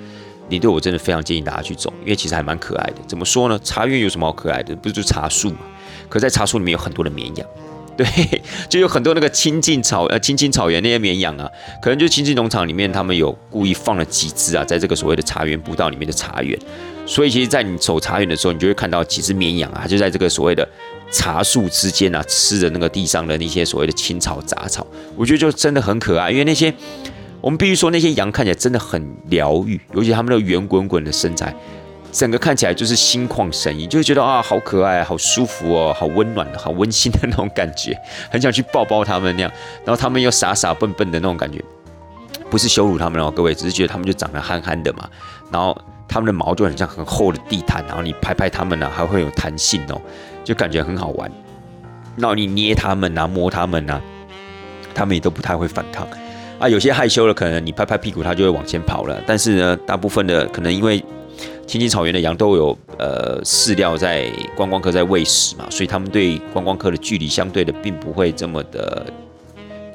[0.50, 2.98] 你对我真的非常建议大家去走，因为其实还蛮可爱的。
[3.08, 3.60] 怎么说呢？
[3.64, 4.76] 茶园有什么好可爱的？
[4.76, 5.60] 不是就茶树嘛？
[6.10, 7.48] 可在茶树里面有很多的绵羊。
[7.96, 8.08] 对，
[8.68, 11.48] 就有很多那个亲近草呃青青草原那些绵羊啊，
[11.80, 16.58] 可能就亲近农场里面，他们有故意放了几只啊，在这个所谓的茶园步道里面的茶园，
[17.06, 20.68] 所以其实，在你走茶园的时候，你就会看到几只绵羊啊，就在这个所谓的
[21.12, 24.86] 茶树之间啊，吃着那个地上的那些所谓的青草杂草，
[25.16, 26.74] 我觉得就真的很可爱，因为那些
[27.42, 31.54] 我们必须说那些羊看起来真的很疗愈，尤其他们那个圆滚滚的身材。
[32.12, 39.52] 整个看起来就是心旷神怡，就会觉得啊，好可爱，好舒服哦，好温暖，好温馨的那种感觉， 很想去抱抱他们那样。
[39.84, 41.60] 然后他们又傻傻笨笨的那种感觉，
[42.52, 45.10] 不是羞辱他们哦，各位，只是觉得他们就长得憨憨的嘛。
[45.52, 45.76] 然后
[46.14, 50.00] 它们的毛就很像很厚的地毯，然后你拍拍它们呢，还会有弹性哦，
[50.44, 51.32] 就感觉很好玩。
[52.16, 54.00] 然后你捏它们啊，摸它们啊，
[54.94, 56.08] 它们也都不太会反抗
[56.60, 56.70] 啊。
[56.70, 59.20] 有些害羞了，可能你拍拍屁股，它就会往前跑了。
[59.26, 61.04] 但是呢，大部分的可能因为。
[61.66, 69.06] 青青草原的羊都有呃饲料在观光客在喂食嘛，所以他们对观光客的距离相对的并不会这么的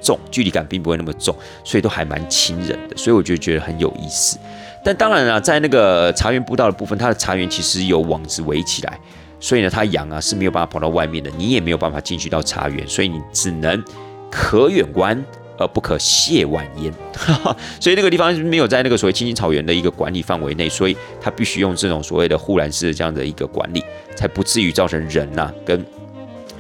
[0.03, 4.39] 重，距离感并不会那么重，所以都还蛮亲人的，所以我就觉得很有意思。
[4.85, 8.99] 但当然啊，在那个茶园步道的部分，它的茶园其实有网子围起来，
[9.41, 13.83] 所以呢，它羊啊是没有办法跑到外面的，你也没有办法进去到茶园，所以你只能
[14.31, 15.25] 可远观。
[15.61, 16.93] 而不可亵玩焉，
[17.83, 23.83] 所以那个地方是没有在那个所谓青青草原的一个管理范围内，所以它必须用这种所谓的护栏式的这样的一个管理，
[24.15, 25.85] 才不至于造成人呐跟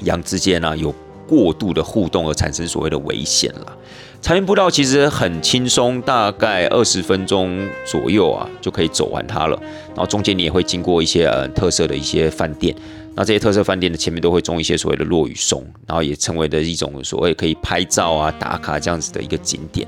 [0.01, 0.93] 羊之间呢有
[1.29, 3.77] 过度的互动而产生所谓的危险了。
[4.21, 12.75] 茶园步道其实很轻松，大概二十分钟左右啊就可以走完它了，然后中间你也会经过一些呃特色的一些饭店。
[13.15, 19.87] 那这些特色饭店的前面都会种一些所谓的落羽松，然后也成为的一种所谓可以拍照啊、打卡这样子的一个景点。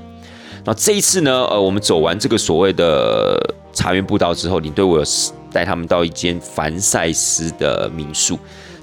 [0.65, 3.37] 那这一次呢，呃，我们走完这个所谓的
[3.73, 5.05] 茶园步道之后，领队我有
[5.51, 8.37] 带他们到一间凡赛斯的民宿。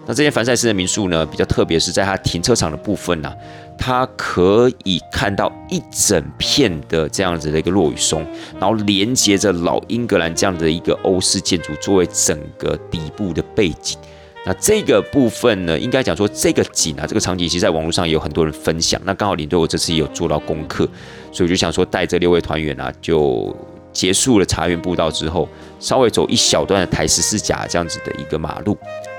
[0.06, 3.30] 那这间凡赛斯的民宿呢，比较特别是在它停车场的部分呢，
[3.78, 8.26] 它可以看到一整片的这样子的一个落羽松，
[8.60, 13.96] 然后连接着老英格兰这样的一个欧式建筑作为整个底部的背景。
[14.44, 19.00] 那这个部分呢，应该讲说这个景啊，这个场景其实在网络上也有很多人分享。
[19.04, 20.84] 那刚好领队我这次也有做到功课，
[21.32, 23.54] 所以我就想说带这六位团员啊，就
[23.92, 28.76] 结束了茶园步道之后，稍微走一小段的台十四甲这样子的一个马路，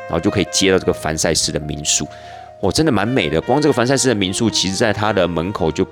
[0.07, 2.07] 然后就可以接到这个凡赛斯的民宿。
[2.61, 3.39] 哇，真的蛮美的。
[3.41, 5.85] 光这个凡赛斯的民宿，其实在它的门口就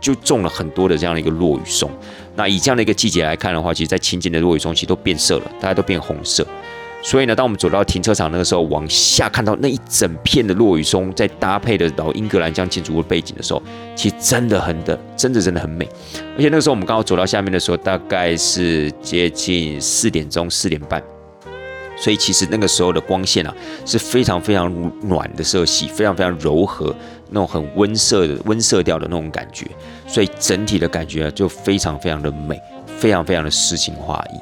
[0.00, 1.90] 就种了很多的这样的一个落羽松。
[2.36, 6.46] 那以这样的一个季节来看的话，其实在亲近的落羽松其实都变色了，大家都变红色。
[7.02, 13.62] 所以呢，当我们走到停车场那个时候，往下看到那一整片的落羽松，在搭配的老英格兰这样建筑物背景的时候，
[13.94, 15.86] 其实真的很的，真的真的很美。
[16.34, 21.02] 而且那个时候我们刚好走到下面的时候，大概是接近四点钟、四点半，
[21.96, 23.54] 所以其实那个时候的光线啊
[23.86, 26.94] 是非常非常暖的色系，非常非常柔和，
[27.30, 29.66] 那种很温色的温色调的那种感觉，
[30.06, 32.60] 所以整体的感觉就非常非常的美，
[32.98, 34.38] 非常非常的诗情画意。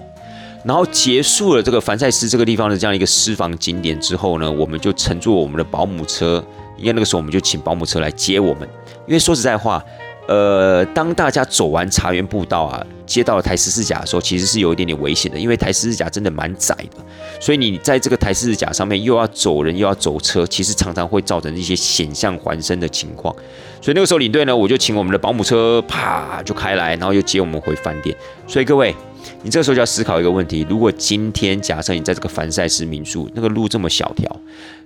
[0.64, 6.42] 然后结束了这个凡赛斯这个地方的这样一个私房景点之后呢，我们就乘坐我们的保姆车，
[6.78, 8.68] 因为那个时候我们就请保姆车来接我们。
[9.06, 9.84] 因为说实在话，
[10.32, 16.96] 呃，当大家走完茶园步道啊，接到了台十字甲的时候，其实是有一点点危险的，因为台十字甲真的蛮窄的，
[17.38, 23.34] 所以你在这个台十字甲上面又要走人又要走车，其实常常会造成一些险象环生的情况。
[23.82, 28.16] 所以那个时候领队呢，我就请我们的保姆车啪就开来，然后又接我们回饭店。
[28.46, 28.94] 所以各位，
[29.42, 34.40] 你这个时候就要思考一个问题：如果今天假设你在这个凡赛斯民宿，那个路这么小条。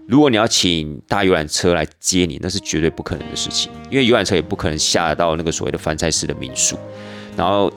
[0.08, 6.78] 如果你要请大游览车来接你，那是绝对不可能的事情，因为游览车也不可能下到那个所谓的翻菜式的民宿。
[7.36, 7.72] 然后，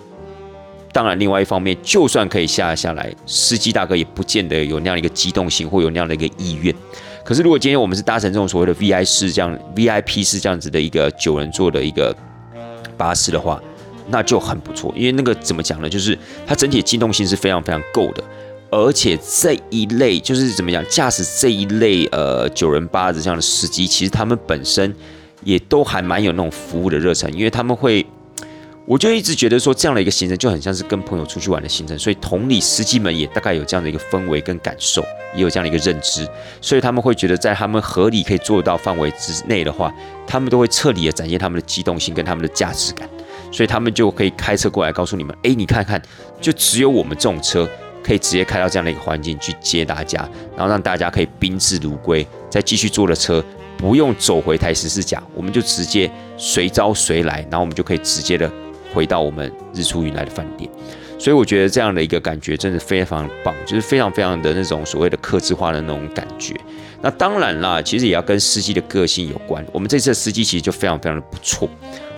[0.94, 6.74] 当然，另外一方面，就算可以下下来，司机大哥也不见得有那样一个机动性或有那样的一个意愿。
[7.26, 12.15] 可是，如果今天我们是搭乘这种所谓的 V I 式这样 V I P 式这样子的一个九人座的一个
[12.96, 13.60] 巴士的话，
[14.08, 15.89] 那就很不错，因为那个怎么讲呢？
[15.89, 16.15] 就是
[16.46, 18.24] 它整体机动性是非常非常够的。
[18.72, 24.94] 而且这一类就是怎么讲，驾驶这一类呃九人八的这样的司机，其实他们本身
[25.44, 28.06] 也都还蛮有那种服务的热忱，因为他们会，
[28.86, 35.02] 我就一直觉得说这样的一个行程就很像是跟朋友出去玩的行程，所以同理司机们也大概有这样的一个氛围跟感受，
[35.36, 36.28] 也有这样的一个认知，
[36.62, 39.92] 所以他们会觉得在他们合理可以做到范围之内的话，
[40.28, 43.10] 他们都会彻底的展现他们的机动性跟他们的价值感，
[43.52, 46.00] 所以他们就可以开车过来告诉你们，哎，你看看，
[46.40, 47.68] 就只有我们这种车。
[48.04, 50.20] 可以直接开到这样的一个环境去接大家，
[50.56, 53.44] 然后让大家可以宾至如归，再继续坐的车，
[53.78, 58.50] 不用走回台十四甲，我们就直接随招随来，然后我们就可以直接的
[58.94, 60.70] 回到我们日出云来的饭店。
[61.18, 66.56] 所以我觉得这样的一个感觉真的非常棒，就是非常非常的那种所谓的克制化的那种感觉。
[67.02, 69.66] 那当然啦，其实也要跟司机的个性有关。
[69.74, 71.70] 我们这次的司机其实就非常非常的不错。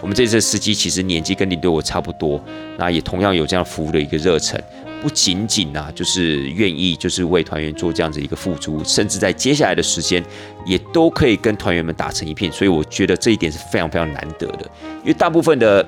[0.01, 2.43] 我们这次的司机其实年纪跟你对我差不多，
[2.77, 4.63] 那也同样有这样服务的一个热忱。
[5.01, 10.23] 不仅仅啊，就是愿意就是为团员做这样子一个付出，甚至在接下来的时间
[10.65, 14.69] 也都可以跟团员们打成一片，所以我觉得这一点是非常非常难得的。
[15.01, 15.83] 因为大部分的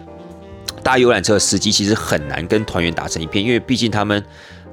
[0.81, 4.21] 大游览车司机其实很难跟团员打成一片，因为毕竟他们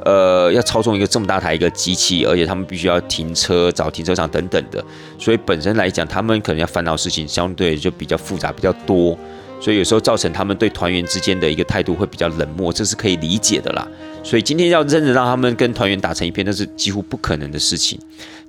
[0.05, 4.83] 呃要操纵一个这么大台一个机器，而且他们必须要停车找停车场等等的，
[5.19, 9.19] 所以本身来讲，他们可能要烦恼事情相对就比较复杂比较多。
[9.61, 13.87] 所以有时候造成他们对团员之间的一个态度会比较冷漠，这是可以理解的啦。
[14.23, 17.99] 所以今天要真的让他们跟团员打成一片，那是几乎不可能的事情。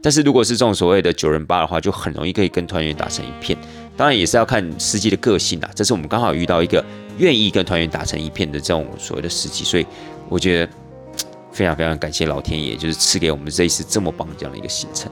[0.01, 3.57] 但是如果是这种所谓的九人八的话，就很容易可以跟团员打成一片。
[3.95, 5.69] 当然也是要看司机的个性啦。
[5.75, 6.83] 这是我们刚好遇到一个
[7.17, 9.85] 愿意跟团员打成一片的这种所谓的司机，所以
[10.27, 10.71] 我觉得
[11.51, 15.11] 非常非常感谢老天爷，就是赐给我们这一次这么棒这样的一个行程。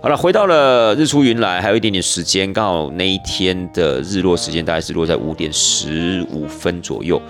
[0.00, 7.20] 好了，回到了日出云来，还有一点点时间，刚好那一天的日落时间大概是落在五点十五分左右，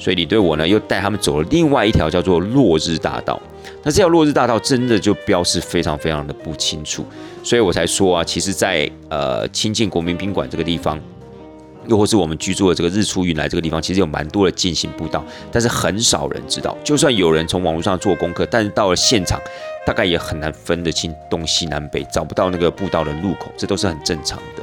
[0.00, 3.40] 所以你对我呢又带他们走了另外一条叫做落日大道。
[3.84, 7.04] 那这条落日大道真的就标示非常非常的不清楚，
[7.44, 10.98] 所以我才说啊，其实，在呃亲近国民宾馆这个地方。
[11.86, 16.76] 又或是我们居住的这个日出云来这个地方，其实有蛮多的进行步道，但是很少人知道。
[16.84, 19.40] 就算有人从网络上做功课，但是到了现场，
[19.86, 24.62] 大概也很难分得清东西南北，找不到那个步道的入口，这都是很正常的。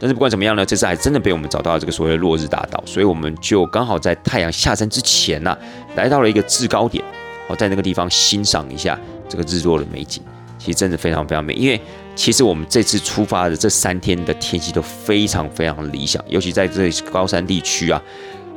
[0.00, 5.56] 但是不管怎么样呢，这次还真的被我们找到了这个所谓的落日大道，所以我们就刚好在太阳下山之前呢，
[5.94, 7.04] 来到了一个制高点，
[7.48, 10.22] 哦，在那个地方欣赏一下这个日落的美景。
[10.58, 11.80] 其实真的非常非常美，因为
[12.14, 18.02] 其实我们这次出发的这三天的天气都非常非常理想，尤其在这高山地区啊，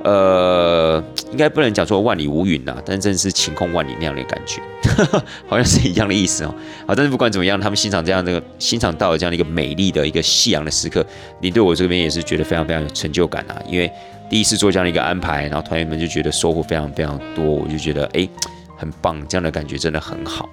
[0.03, 4.61] 呃，应该不能讲说万里无云呐，但真的是晴空万里那样的感觉，
[5.47, 6.53] 好像是一样的意思哦。
[6.85, 11.05] 好，但是不管怎么样，他们欣赏这样的欣赏到了这样的一个美丽的一个夕阳的时刻，
[11.39, 13.89] 你对我这边也是觉得非常非常有成就感啊，因为
[14.29, 18.27] 第一次做这样的一个安排，然后团员们就觉得收获非常非常多，我就觉得哎，
[18.75, 20.49] 很棒，这样的感觉真的很好。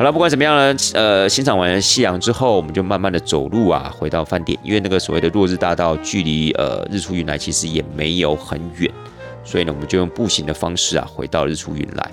[0.00, 4.58] 好了，不管怎么样呢，呃，欣赏完夕阳之后，我们就慢慢的走路啊，回到饭店。
[4.62, 8.90] 因为那个所谓的落日大道，距离呃日出云来其实也没有很远，
[9.44, 12.10] 所以呢，我们就用步行的方式啊，回到日出云来。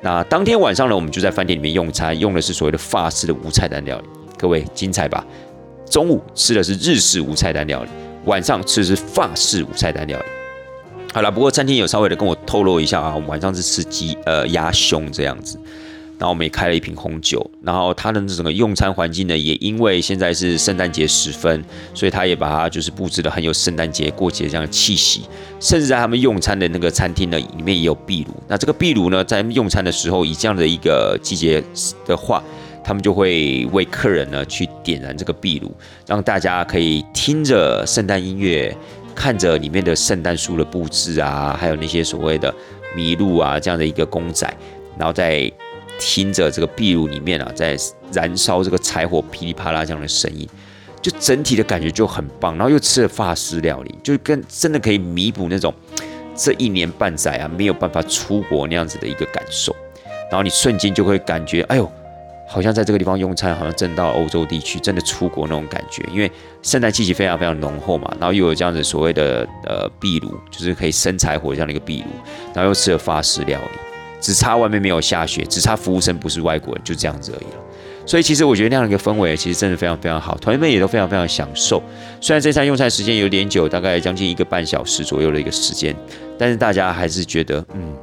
[0.00, 4.04] 那当天晚上呢，我们就在饭店里面用餐，用的是所谓的法式的无菜单料理。
[4.38, 5.22] 各位精彩吧？
[5.90, 7.90] 中午吃的是日式无菜单料理，
[8.24, 10.24] 晚上吃的是法式无菜单料理。
[11.12, 15.60] 好了，不过餐厅有稍微的跟我透露一下啊，我们晚上是吃鸡呃鸭胸这样子。
[16.18, 25.24] 然后我们也开了一瓶红酒，然后它的整个用餐环境呢，也因为现在是圣诞节时分，所以他也把它就是布置的很有圣诞节过节这样的气息，
[25.60, 28.34] 甚至在他们用餐的那个餐厅呢，里面也有壁炉。
[28.48, 31.62] 那这个壁炉呢，在用餐的时候，以这样的一个季节
[32.06, 32.42] 的话，
[32.82, 35.70] 他们就会为客人呢去点燃这个壁炉，
[36.06, 38.74] 让大家可以听着圣诞音乐，
[39.14, 42.54] 看着里面的圣诞树的布置啊，还有那些所谓的
[42.96, 44.50] 麋鹿啊这样的一个公仔，
[44.98, 45.52] 然后再。
[45.98, 47.76] 听着这个壁炉里面啊，在
[48.12, 50.48] 燃烧这个柴火噼里啪啦这样的声音，
[51.00, 52.54] 就整体的感觉就很棒。
[52.56, 55.72] 然后又吃了法式料理，就跟真的可以弥补那种
[56.34, 59.74] 这一年半载啊没有办法出国那样子的一个感受。
[60.30, 61.90] 然后你瞬间就会感觉，哎呦，
[62.48, 66.04] 好像在这个地方用餐，好像真到欧洲地区，真的出国那种感觉。
[66.12, 66.30] 因为
[66.62, 72.08] 圣诞气息非常非常浓厚嘛，然后又有这样子所谓的呃壁炉，就是可以生柴火这样的一个壁炉，
[72.52, 73.78] 然后又吃了法式料理，
[74.26, 77.60] 只差外面没有下雪，只差服务生不是外国人，就这样子而已了。
[78.04, 81.80] 所以其实我觉得那样的一个氛围，其实真的非常非常好，团员们也都非常非常享受。
[82.20, 85.94] 虽然这餐用餐时间有点久，大概将近一个半小时左右的一个时间，
[86.36, 87.94] 但是大家还是觉得嗯。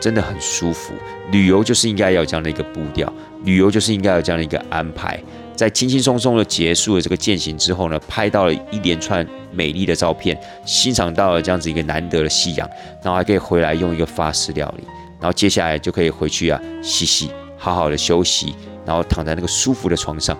[0.00, 0.92] 真的很舒服，
[1.30, 3.12] 旅游就是应该要有这样的一个步调，
[3.44, 5.16] 旅游就是应该有这样的一个安排。
[5.54, 12.68] 在轻轻松松的结束了这个践行之后呢，拍到了一连串美丽的照片，欣赏到了这样子一个难得的夕阳，
[13.00, 14.82] 然后还可以回来用一个法式料理，
[15.22, 18.54] 然后接下来就可以回去啊洗洗，好好的休息，
[18.84, 20.36] 然后躺在那个舒服的床上。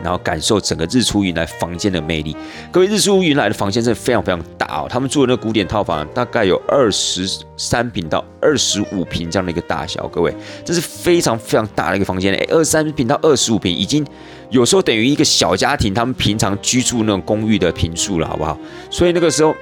[0.00, 2.36] 然后感受整个日出云来房间的魅力。
[2.70, 4.86] 各位，日出云来的房间真的非常非常大哦。
[4.88, 10.06] 他们住的那个古典套房大概有二十三平到二十五平这样的一个大小。
[10.06, 10.32] 各位，
[10.64, 14.06] 这是非常非常大的一个房间诶，二十三平到二十五平，已经
[14.50, 18.56] 有时候等于一个小家庭他们平常居住那种公寓的平数了，好不好？
[18.90, 19.52] 所以那个时候。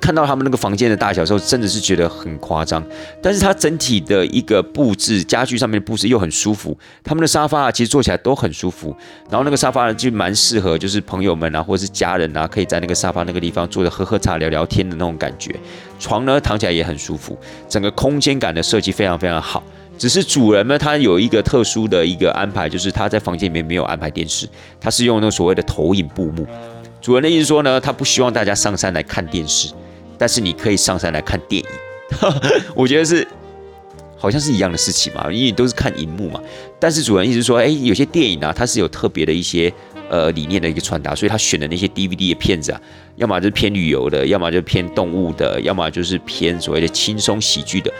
[0.00, 2.84] 看到他们那个房间的大小时候，真的是觉得很夸张。
[3.22, 6.76] 但是它整体的一个布置，家具上面的布置又很舒服。
[7.02, 8.94] 他们的沙发啊，其实坐起来都很舒服。
[9.30, 15.54] 然后那个沙发呢，就蛮适合，就是朋友们啊，或者是家人啊，可以在那个沙发那个地方坐着喝喝茶、聊聊天的那种感觉。
[15.98, 17.38] 床呢，躺起来也很舒服，
[17.68, 19.62] 整个空间感的设计非常非常好。
[19.98, 24.46] 只是主人呢，他有一个特殊的一个安排，就是他在房间里面没有安排电视，
[24.78, 26.46] 他是用那个所谓的投影布幕。
[27.00, 29.72] 主人的意思说呢，他不希望大家上山来看电视。
[30.18, 31.68] 但是你可以上山来看电影，
[32.74, 33.26] 我觉得是
[34.16, 36.40] 好像是一样的事情嘛，因为都是看荧幕嘛。
[36.78, 39.72] 但是主人一直说，哎，有些电影啊，它是有特别的一些
[40.08, 42.80] 呃理念的一个传达，所以他选的那些 DVD 的片子啊，
[43.16, 47.92] 要么就是偏旅游的，要么就是偏动物的，要么就是偏所谓的轻松喜剧的。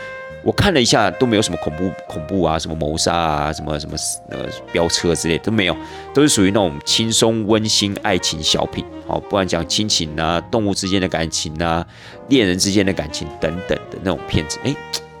[0.47, 3.97] 我看了一下，都没有什么恐怖恐怖啊，什么谋杀啊，什么什么
[4.29, 5.75] 呃飙车之类都没有，
[6.13, 8.85] 都是属于那种轻松温馨爱情小品。
[9.05, 11.85] 好，不管讲亲情啊，动物之间的感情啊，
[12.29, 14.73] 恋人之间的感情等等的那种片子，哎，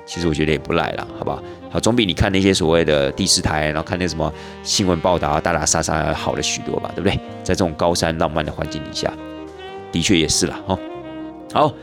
[0.05, 1.43] 其实我觉得也不赖啦，好不好？
[1.81, 7.19] 总比你看那些所谓的第四台，然后看那什么新闻报道啊，打打杀杀好了许多吧，对不对？
[7.43, 9.11] 在这种高山浪漫的环境底下，
[9.91, 10.79] 的确也是了，哈。
[11.51, 11.73] 好。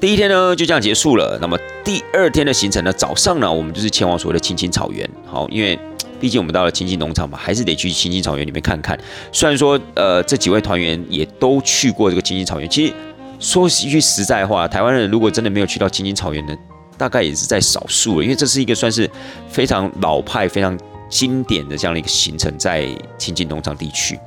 [0.00, 1.38] 第一天呢就这样结束了。
[1.42, 5.08] 那么第二天的行程呢，早上呢我们就是前往所谓的青青草原。
[5.26, 5.78] 好，因为
[6.18, 8.98] 毕竟我们到了青青农场嘛，还是得去青青草原里面看看。
[9.30, 12.94] 虽然说呃这几位团员也都去过这个青青草原，其实
[13.38, 16.56] 说一句实在话，台湾人如果真的没有去到青青草原的，
[16.96, 18.24] 大概也是在少数了。
[18.24, 19.08] 因为这是一个算是
[19.50, 20.78] 非常老派、非常
[21.10, 22.88] 经典的这样的一个行程，在
[23.18, 24.18] 青青农场地区，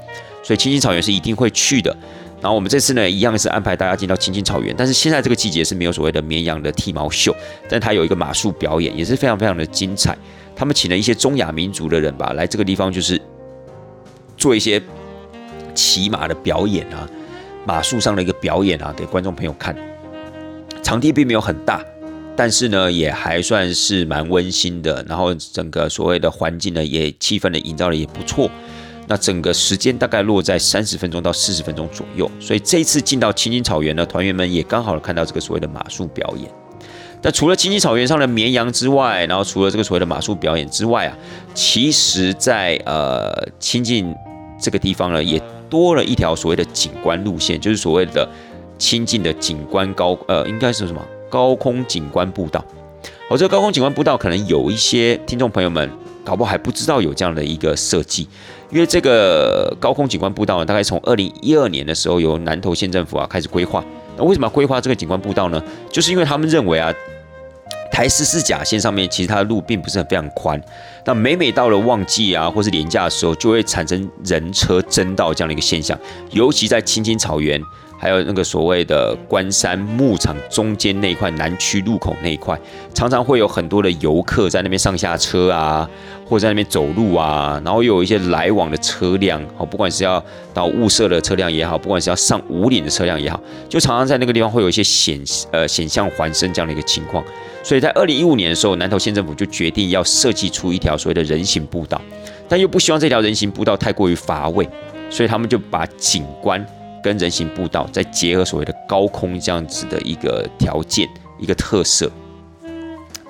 [0.43, 1.95] 所以青青草原是一定会去的。
[2.43, 7.33] 然后我们这次呢，一样是安排大家进到青青草原，但是现在这个季节是没有所谓的绵羊的剃毛秀，
[7.69, 10.17] 但它有一个马术表演，也是非常非常的精彩。
[10.53, 13.19] 他们请了一些中亚民族的人吧，来这个地方就是
[14.35, 14.81] 做一些
[15.73, 17.07] 骑马的表演啊，
[17.65, 19.73] 马术上的一个表演啊，给观众朋友看。
[20.83, 21.81] 场地并没有很大，
[22.35, 25.01] 但是呢，也还算是蛮温馨的。
[25.07, 28.51] 然后整个所谓的环境呢，也气氛的营造的也不错。
[29.13, 36.49] 那整个时间大概落在三十分钟到四十分钟左右，所以这一次进到青青草原呢，团员们也刚好看到这个所谓的马术表演。
[37.21, 41.15] 那除了青青草原上的绵羊之外，然后除了这个所谓的马术表演之外啊，
[41.53, 44.11] 其实在呃亲近
[44.59, 45.39] 这个地方呢，也
[45.69, 48.27] 多了一条所谓的景观路线，就是所谓的
[48.79, 50.99] 亲近的景观高呃，应该是什么
[51.29, 52.65] 高空景观步道。
[53.29, 55.87] 好，这个高空景观步道可能有一些听众朋友们
[56.23, 58.27] 搞不好还不知道有这样的一个设计。
[58.69, 63.83] 因为这个高空景观步道呢，大概从二零一二年的时候，由南投县政府啊开始规划。
[64.17, 65.63] 那为什么要规划这个景观步道呢？
[65.91, 66.91] 就是因为他们认为啊，
[67.91, 70.59] 台十四甲线上面其实它的路并不是很非常宽。
[71.05, 75.97] 那每每到了旺季啊，或是年假的时候，就会产生人车争道这样的一个现象。
[76.31, 77.61] 尤其在青青草原，
[77.99, 82.59] 还有那个所谓的关山牧场中间那一块南区路口那一块，
[82.93, 85.87] 常常会有很多的游客在那边上下车啊。
[86.25, 95.21] 或者在那边走路啊，然后又有一些来往的车辆，好，不管是要到雾社的车辆也好，不管是要上五岭的车辆也好，就常常在那个地方会有一些险
[95.51, 97.23] 呃险象环生这样的一个情况。
[97.61, 102.01] 所以在二零一五年的时候，南投县政府就决定要设计出一条所谓的人行步道，
[102.49, 104.67] 但又不希望这条人行步道太过于乏味，
[105.09, 106.65] 所以他们就把景观
[107.01, 111.07] 跟人行步道再结合所谓的高空这样子的一个条件
[111.39, 112.11] 一个特色，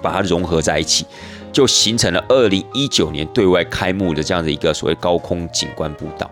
[0.01, 1.05] 把它融合在一起。
[1.53, 6.29] 就形成了二零一九年对外开幕的这样的一个所谓高空景观步道。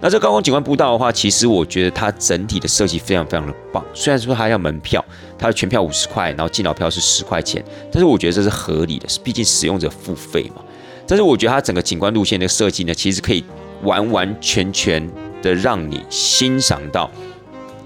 [0.00, 3.84] 那这高空景观步道的话，其实我觉得它整体的设计非常非常的棒。
[3.92, 5.04] 虽然说它要门票，
[5.38, 10.62] 它的全票五十块，然后进脑票是十块钱，但是我觉得这是合理的，毕竟使用者付费嘛。
[11.06, 13.44] 但是我觉得它整个景观路线的设计呢，其实可以
[13.82, 15.08] 完完全全
[15.42, 17.10] 的让你欣赏到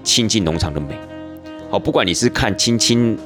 [0.03, 0.95] 亲近农场的美。
[1.69, 3.17] 好，不管你是看青青。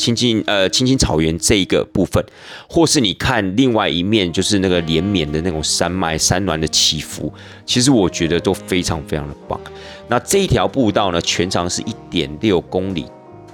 [0.00, 2.24] 青青呃，青青草原这一个部分，
[2.66, 7.30] 或是你看另外一面，就是那个连绵的那种山脉山峦的起伏，
[7.66, 9.60] 其实我觉得都非常非常的棒。
[10.08, 13.04] 那这一条步道呢，全长是一点六公里，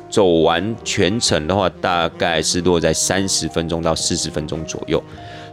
[0.08, 5.02] 走完全程的话，大概是落在三十分钟到四十分钟左右。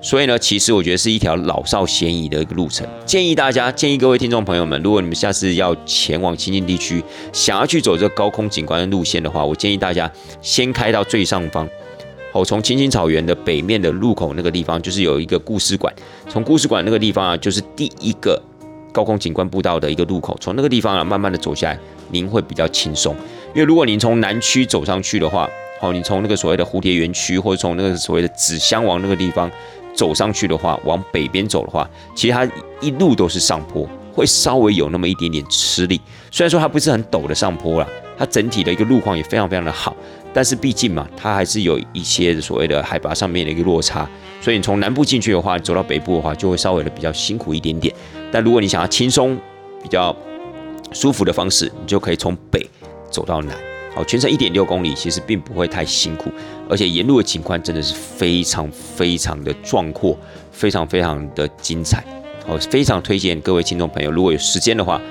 [0.03, 2.85] 所以呢，其实我觉得是一条老少咸宜的一个路程。
[3.05, 7.01] 建议大家，建议各位听众朋友们，如果你们下次要前往清境地区，
[7.31, 11.65] 想要去走这个高空景观的路线的话，我建议大家先开到最上方。
[12.33, 15.93] 好，从青青草原的北面的路口那个地方，就是有一个故事馆。
[16.27, 18.37] 从故事馆那个地方啊，就是第一个
[18.91, 20.37] 高空景观步道的一个路口。
[20.41, 21.79] 从那个地方啊，慢慢的走下来，
[22.11, 23.15] 您会比较轻松。
[23.55, 25.49] 因为如果您从南区走上去的话，
[25.79, 29.49] 好，你从那个所谓的蝴蝶园区，或者从那个所谓的纸箱王那个地方。
[29.93, 32.47] 走上去的话，往北边走的话，其实它
[32.81, 35.99] 一路都是上坡，会稍微有那么一点点吃力。
[36.31, 37.87] 虽然说它不是很陡的上坡了，
[38.17, 39.95] 它整体的一个路况也非常非常的好，
[40.33, 44.07] 但是毕竟嘛，它还是有一些所谓的海拔上面的一个落差。
[44.41, 47.93] 所以你从南部进去的话，走到北部的话，就会稍微的比较辛苦一点点。
[48.31, 49.37] 但如果你想要轻松、
[49.81, 50.15] 比较
[50.91, 52.67] 舒服的方式，你就可以从北
[53.09, 53.55] 走到南。
[53.95, 56.31] 好，全程一点六公里，其实并不会太辛苦，
[56.69, 60.17] 而且沿路的景观真的是非常非常的壮阔，
[60.51, 62.03] 非常非常的精彩。
[62.47, 65.01] 我，非常推荐各位听众朋友，如果有时间的话，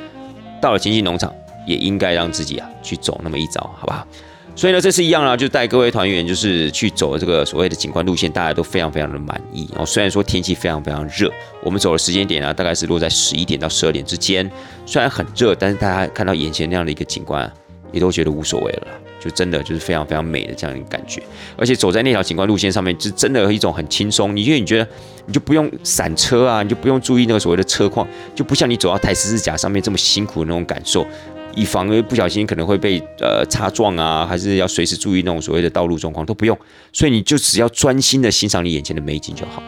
[0.61, 1.33] 到了经济农场，
[1.67, 4.07] 也应该让自己啊去走那么一遭，好不好？
[4.55, 9.69] 所以呢，这次一样啊，就带各位团员就是去走这个所谓的景观路线，大家都非常非常的满意。
[9.77, 11.33] 哦，虽然说天气非常非常热，
[11.63, 14.51] 我们走的时间点啊，大概是落在十一点到十二点之间，
[14.85, 17.51] 虽然很热，但是大家看到眼前那样的一个景观。
[17.93, 18.87] 也都觉得无所谓了，
[19.23, 21.23] 就真的就是非常非常美的这样一个感觉，
[21.57, 24.35] 而且走在那条景观路线上面，就真的有一种很轻松。
[24.35, 24.89] 你因为你觉得
[25.27, 28.05] 你就不用闪车啊，你就不用注意那个所谓的车况，
[28.35, 31.07] 就不像你走到台十字架上面这么辛苦的那种感受，
[31.55, 36.59] 以防因为不小心可能会被呃擦撞啊，还是要随时注意那种所谓的道路状况都不用，
[36.93, 39.63] 所以你就只要专心的欣赏你眼前的美景就好。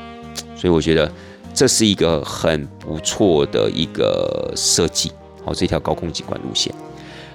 [0.56, 1.10] 所以我觉得
[1.52, 5.12] 这是一个很不错的一个设计，
[5.44, 6.74] 好，这条高空景观路线。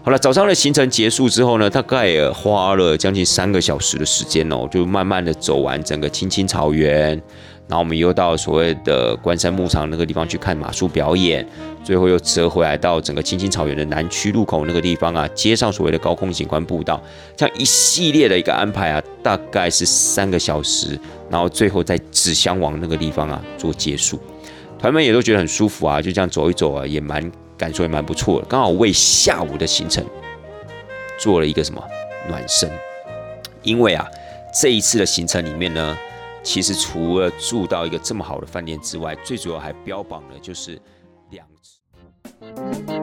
[0.01, 7.09] 好了，早上的行程结束之后呢，大概也花了将近三个小时的时间哦，就慢慢的走完整个青青草原，
[7.67, 11.45] 然后我们又到所谓的关山牧场那个地方去看马术表演，
[11.83, 16.99] 最后又折回来到整个青青草原的南区入口那个地方啊，接上所谓的高空景观步道，
[17.35, 20.97] 这样一系列的一个安排啊，大概是三个小时，
[21.29, 24.17] 然后最后在纸箱王那个地方啊做结束，
[24.79, 27.29] 团们也都觉得很舒服啊，就这样走一走啊，也蛮。
[27.59, 30.03] 感受也蛮不错的，刚好为下午的行程
[31.19, 31.83] 做了一个什么
[32.29, 32.71] 暖身。
[33.61, 34.07] 因为啊，
[34.59, 35.97] 这一次的行程里面呢，
[36.41, 40.79] 其实除了住到一个这么好的饭店之外，最主要还标榜的就是
[41.29, 42.98] 两次。